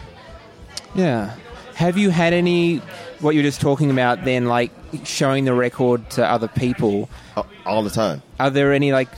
Yeah. 0.94 1.34
Have 1.74 1.98
you 1.98 2.10
had 2.10 2.32
any, 2.32 2.78
what 3.20 3.34
you're 3.34 3.42
just 3.42 3.60
talking 3.60 3.90
about 3.90 4.24
then, 4.24 4.46
like 4.46 4.70
showing 5.04 5.44
the 5.44 5.52
record 5.52 6.08
to 6.10 6.26
other 6.26 6.48
people? 6.48 7.08
all 7.66 7.82
the 7.82 7.90
time. 7.90 8.22
Are 8.40 8.50
there 8.50 8.72
any, 8.72 8.92
like, 8.92 9.08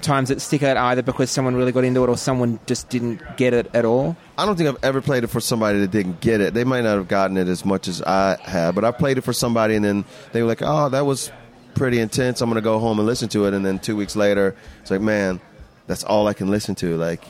times 0.00 0.28
that 0.28 0.40
stick 0.40 0.62
out 0.62 0.76
either 0.76 1.02
because 1.02 1.30
someone 1.30 1.54
really 1.54 1.72
got 1.72 1.84
into 1.84 2.02
it 2.02 2.08
or 2.08 2.16
someone 2.16 2.58
just 2.66 2.88
didn't 2.88 3.20
get 3.36 3.54
it 3.54 3.70
at 3.74 3.84
all? 3.84 4.16
I 4.36 4.46
don't 4.46 4.56
think 4.56 4.68
I've 4.68 4.82
ever 4.84 5.00
played 5.00 5.24
it 5.24 5.28
for 5.28 5.40
somebody 5.40 5.78
that 5.80 5.90
didn't 5.90 6.20
get 6.20 6.40
it. 6.40 6.54
They 6.54 6.64
might 6.64 6.82
not 6.82 6.96
have 6.96 7.08
gotten 7.08 7.36
it 7.36 7.48
as 7.48 7.64
much 7.64 7.88
as 7.88 8.02
I 8.02 8.36
have, 8.42 8.74
but 8.74 8.84
I 8.84 8.90
played 8.90 9.18
it 9.18 9.22
for 9.22 9.32
somebody 9.32 9.74
and 9.76 9.84
then 9.84 10.04
they 10.32 10.42
were 10.42 10.48
like, 10.48 10.62
"Oh, 10.62 10.88
that 10.88 11.06
was 11.06 11.30
pretty 11.74 12.00
intense. 12.00 12.40
I'm 12.40 12.48
going 12.48 12.56
to 12.56 12.62
go 12.62 12.78
home 12.78 12.98
and 12.98 13.06
listen 13.06 13.28
to 13.30 13.46
it." 13.46 13.54
And 13.54 13.64
then 13.64 13.78
2 13.78 13.96
weeks 13.96 14.16
later, 14.16 14.54
it's 14.80 14.90
like, 14.90 15.00
"Man, 15.00 15.40
that's 15.86 16.04
all 16.04 16.26
I 16.26 16.32
can 16.32 16.48
listen 16.48 16.74
to." 16.76 16.96
Like, 16.96 17.24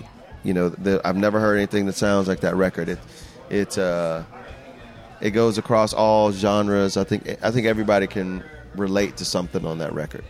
you 0.44 0.54
know, 0.54 0.68
the, 0.70 1.00
I've 1.04 1.16
never 1.16 1.40
heard 1.40 1.56
anything 1.56 1.86
that 1.86 1.94
sounds 1.94 2.28
like 2.28 2.40
that 2.40 2.56
record. 2.56 2.88
It 2.88 2.98
it 3.50 3.78
uh 3.78 4.22
it 5.20 5.30
goes 5.30 5.58
across 5.58 5.92
all 5.92 6.32
genres. 6.32 6.96
I 6.96 7.04
think 7.04 7.28
I 7.42 7.50
think 7.50 7.66
everybody 7.66 8.06
can 8.06 8.42
relate 8.76 9.16
to 9.18 9.24
something 9.24 9.66
on 9.66 9.78
that 9.78 9.92
record. 9.92 10.24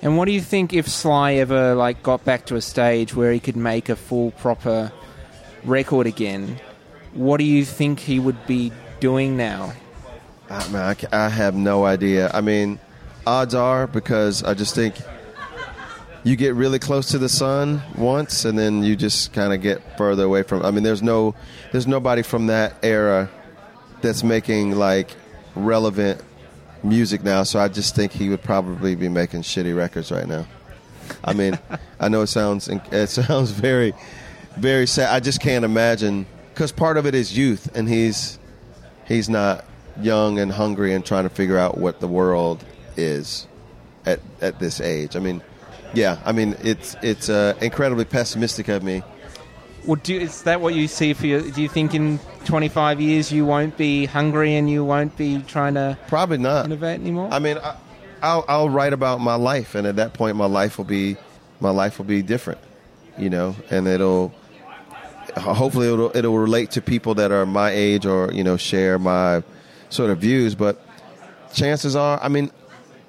And 0.00 0.16
what 0.16 0.26
do 0.26 0.32
you 0.32 0.40
think 0.40 0.72
if 0.72 0.88
Sly 0.88 1.34
ever 1.34 1.74
like 1.74 2.02
got 2.02 2.24
back 2.24 2.46
to 2.46 2.56
a 2.56 2.60
stage 2.60 3.14
where 3.14 3.32
he 3.32 3.40
could 3.40 3.56
make 3.56 3.88
a 3.88 3.96
full 3.96 4.30
proper 4.32 4.92
record 5.64 6.06
again? 6.06 6.60
What 7.14 7.38
do 7.38 7.44
you 7.44 7.64
think 7.64 7.98
he 8.00 8.20
would 8.20 8.46
be 8.46 8.72
doing 9.00 9.36
now? 9.36 9.72
I, 10.48 10.68
man, 10.68 10.96
I, 11.12 11.26
I 11.26 11.28
have 11.28 11.54
no 11.54 11.84
idea. 11.84 12.30
I 12.32 12.40
mean, 12.40 12.78
odds 13.26 13.54
are 13.54 13.86
because 13.86 14.42
I 14.44 14.54
just 14.54 14.74
think 14.74 14.94
you 16.22 16.36
get 16.36 16.54
really 16.54 16.78
close 16.78 17.08
to 17.10 17.18
the 17.18 17.28
sun 17.28 17.82
once, 17.96 18.44
and 18.44 18.58
then 18.58 18.82
you 18.82 18.96
just 18.96 19.32
kind 19.32 19.52
of 19.52 19.62
get 19.62 19.98
further 19.98 20.24
away 20.24 20.42
from. 20.42 20.64
I 20.64 20.70
mean, 20.70 20.84
there's 20.84 21.02
no, 21.02 21.34
there's 21.72 21.86
nobody 21.86 22.22
from 22.22 22.46
that 22.46 22.74
era 22.82 23.28
that's 24.00 24.22
making 24.22 24.76
like 24.76 25.10
relevant 25.54 26.22
music 26.82 27.22
now. 27.22 27.42
So 27.42 27.58
I 27.58 27.68
just 27.68 27.94
think 27.94 28.12
he 28.12 28.28
would 28.28 28.42
probably 28.42 28.94
be 28.94 29.08
making 29.08 29.42
shitty 29.42 29.76
records 29.76 30.10
right 30.10 30.26
now. 30.26 30.46
I 31.24 31.32
mean, 31.32 31.58
I 32.00 32.08
know 32.08 32.22
it 32.22 32.28
sounds 32.28 32.68
it 32.68 33.08
sounds 33.08 33.50
very, 33.50 33.94
very 34.56 34.86
sad. 34.86 35.14
I 35.14 35.20
just 35.20 35.40
can't 35.40 35.64
imagine 35.64 36.26
because 36.52 36.72
part 36.72 36.96
of 36.96 37.06
it 37.06 37.14
is 37.14 37.36
youth, 37.36 37.74
and 37.76 37.88
he's 37.88 38.38
he's 39.06 39.28
not 39.28 39.64
young 40.00 40.38
and 40.38 40.52
hungry 40.52 40.94
and 40.94 41.04
trying 41.04 41.24
to 41.24 41.30
figure 41.30 41.58
out 41.58 41.78
what 41.78 42.00
the 42.00 42.08
world 42.08 42.64
is 42.96 43.46
at 44.06 44.20
at 44.40 44.58
this 44.58 44.80
age. 44.80 45.16
I 45.16 45.20
mean, 45.20 45.42
yeah, 45.94 46.18
I 46.24 46.32
mean 46.32 46.56
it's 46.62 46.96
it's 47.02 47.28
uh, 47.28 47.54
incredibly 47.60 48.04
pessimistic 48.04 48.68
of 48.68 48.82
me. 48.82 49.02
Well, 49.86 49.96
do, 50.02 50.18
is 50.18 50.42
that 50.42 50.60
what 50.60 50.74
you 50.74 50.86
see 50.88 51.12
for 51.14 51.26
you? 51.26 51.50
Do 51.50 51.62
you 51.62 51.68
think 51.68 51.94
in 51.94 52.18
25 52.44 53.00
years 53.00 53.32
you 53.32 53.46
won't 53.46 53.76
be 53.76 54.04
hungry 54.06 54.54
and 54.54 54.68
you 54.68 54.84
won't 54.84 55.16
be 55.16 55.40
trying 55.42 55.74
to 55.74 55.96
Probably 56.08 56.38
not. 56.38 56.66
innovate 56.66 57.00
anymore? 57.00 57.28
I 57.30 57.38
mean, 57.38 57.58
I, 57.58 57.76
I'll 58.22 58.44
I'll 58.48 58.68
write 58.68 58.92
about 58.92 59.20
my 59.20 59.36
life, 59.36 59.74
and 59.74 59.86
at 59.86 59.96
that 59.96 60.12
point, 60.12 60.36
my 60.36 60.46
life 60.46 60.76
will 60.78 60.84
be 60.84 61.16
my 61.60 61.70
life 61.70 61.98
will 61.98 62.04
be 62.04 62.22
different, 62.22 62.60
you 63.16 63.30
know, 63.30 63.54
and 63.70 63.86
it'll 63.86 64.34
hopefully 65.36 65.92
it'll 65.92 66.16
it'll 66.16 66.38
relate 66.38 66.72
to 66.72 66.82
people 66.82 67.14
that 67.14 67.30
are 67.30 67.46
my 67.46 67.70
age 67.70 68.06
or 68.06 68.32
you 68.32 68.42
know 68.44 68.56
share 68.56 68.98
my 68.98 69.42
sort 69.88 70.10
of 70.10 70.18
views. 70.18 70.54
But 70.54 70.84
chances 71.54 71.96
are, 71.96 72.20
I 72.22 72.28
mean, 72.28 72.50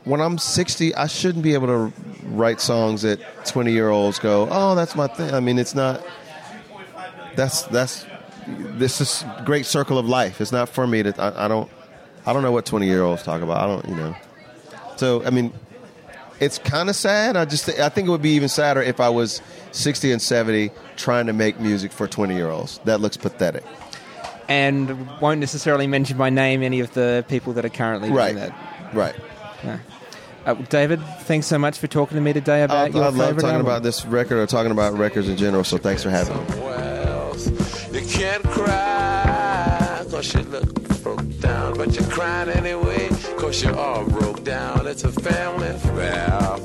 when 0.06 0.22
I'm 0.22 0.38
60, 0.38 0.96
I 0.96 1.08
shouldn't 1.08 1.44
be 1.44 1.54
able 1.54 1.68
to 1.68 1.94
write 2.26 2.62
songs 2.62 3.02
that 3.02 3.20
20 3.46 3.72
year 3.72 3.90
olds 3.90 4.20
go, 4.20 4.48
oh, 4.50 4.76
that's 4.76 4.96
my 4.96 5.08
thing. 5.08 5.34
I 5.34 5.40
mean, 5.40 5.60
it's 5.60 5.76
not. 5.76 6.06
That's 7.40 7.62
that's 7.64 8.06
this 8.48 9.00
is 9.00 9.24
great 9.46 9.66
circle 9.66 9.98
of 9.98 10.06
life. 10.06 10.42
It's 10.42 10.52
not 10.52 10.68
for 10.68 10.86
me 10.86 11.04
to. 11.04 11.14
I, 11.22 11.46
I 11.46 11.48
don't. 11.48 11.70
I 12.26 12.34
don't 12.34 12.44
know 12.44 12.52
what 12.52 12.66
20 12.66 12.86
year 12.86 13.02
olds 13.02 13.24
talk 13.24 13.42
about. 13.42 13.58
I 13.62 13.66
don't. 13.68 13.88
You 13.88 13.96
know. 13.96 14.16
So 14.98 15.24
I 15.24 15.30
mean, 15.30 15.54
it's 16.42 16.58
kind 16.58 16.90
of 16.90 16.96
sad. 16.98 17.38
I 17.38 17.46
just 17.46 17.70
I 17.80 17.88
think 17.90 18.08
it 18.10 18.12
would 18.12 18.22
be 18.22 18.32
even 18.32 18.50
sadder 18.50 18.82
if 18.82 19.00
I 19.00 19.08
was 19.08 19.42
60 19.72 20.12
and 20.12 20.22
70 20.22 20.72
trying 20.98 21.28
to 21.28 21.34
make 21.34 21.60
music 21.62 21.92
for 21.94 22.08
20 22.08 22.36
year 22.36 22.50
olds. 22.50 22.80
That 22.84 23.00
looks 23.00 23.16
pathetic. 23.18 23.64
and 24.50 25.08
won't 25.22 25.40
necessarily 25.40 25.88
mention 25.88 26.18
by 26.18 26.30
name 26.30 26.62
any 26.64 26.80
of 26.82 26.94
the 26.94 27.24
people 27.30 27.54
that 27.54 27.64
are 27.64 27.70
currently 27.70 28.10
Right. 28.12 28.34
doing 28.36 28.50
that. 28.50 28.94
Right. 28.94 29.16
Uh, 30.46 30.54
David, 30.70 31.00
thanks 31.22 31.46
so 31.48 31.58
much 31.60 31.78
for 31.78 31.88
talking 31.88 32.16
to 32.16 32.22
me 32.22 32.34
today 32.34 32.62
I, 32.62 32.66
about 32.66 32.78
I 32.78 32.88
your 32.88 33.00
love 33.02 33.14
favorite 33.18 33.42
talking 33.42 33.50
album. 33.50 33.66
about 33.68 33.84
this 33.84 34.06
record 34.06 34.38
or 34.40 34.48
talking 34.48 34.72
about 34.72 34.98
records 34.98 35.30
in 35.30 35.38
general. 35.38 35.64
So 35.64 35.78
thanks 35.78 36.02
for 36.04 36.10
having 36.10 36.36
me. 36.38 36.79
Can't 38.10 38.44
cry, 38.44 40.06
cause 40.10 40.34
you 40.34 40.42
look 40.42 40.74
broke 41.02 41.40
down, 41.40 41.78
but 41.78 41.96
you're 41.96 42.10
crying 42.10 42.50
anyway, 42.50 43.08
cause 43.38 43.64
you're 43.64 43.78
all 43.78 44.04
broke 44.04 44.44
down. 44.44 44.88
It's 44.88 45.04
a 45.04 45.12
family 45.12 45.68
affair. 45.70 46.56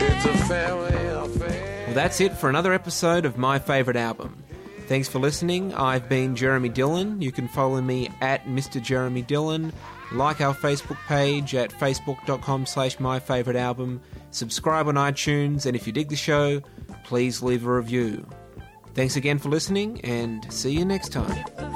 It's 0.00 0.24
a 0.24 0.36
family 0.44 1.06
affair. 1.06 1.84
Well, 1.86 1.94
that's 1.94 2.20
it 2.20 2.32
for 2.34 2.48
another 2.48 2.72
episode 2.72 3.24
of 3.24 3.36
My 3.36 3.58
Favorite 3.58 3.96
Album. 3.96 4.42
Thanks 4.86 5.08
for 5.08 5.18
listening. 5.18 5.74
I've 5.74 6.08
been 6.08 6.36
Jeremy 6.36 6.70
Dylan. 6.70 7.20
You 7.20 7.32
can 7.32 7.48
follow 7.48 7.80
me 7.80 8.08
at 8.20 8.44
Mr. 8.44 8.80
Jeremy 8.80 9.24
Dylan. 9.24 9.72
Like 10.12 10.40
our 10.40 10.54
Facebook 10.54 10.98
page 11.08 11.56
at 11.56 11.72
facebook.com 11.72 12.66
slash 12.66 13.00
my 13.00 13.18
favorite 13.18 13.56
album. 13.56 14.00
Subscribe 14.30 14.86
on 14.86 14.94
iTunes, 14.94 15.66
and 15.66 15.74
if 15.74 15.88
you 15.88 15.92
dig 15.92 16.08
the 16.08 16.16
show, 16.16 16.60
please 17.02 17.42
leave 17.42 17.66
a 17.66 17.72
review. 17.74 18.24
Thanks 18.96 19.16
again 19.16 19.38
for 19.38 19.50
listening, 19.50 20.00
and 20.04 20.50
see 20.50 20.72
you 20.72 20.86
next 20.86 21.10
time. 21.10 21.75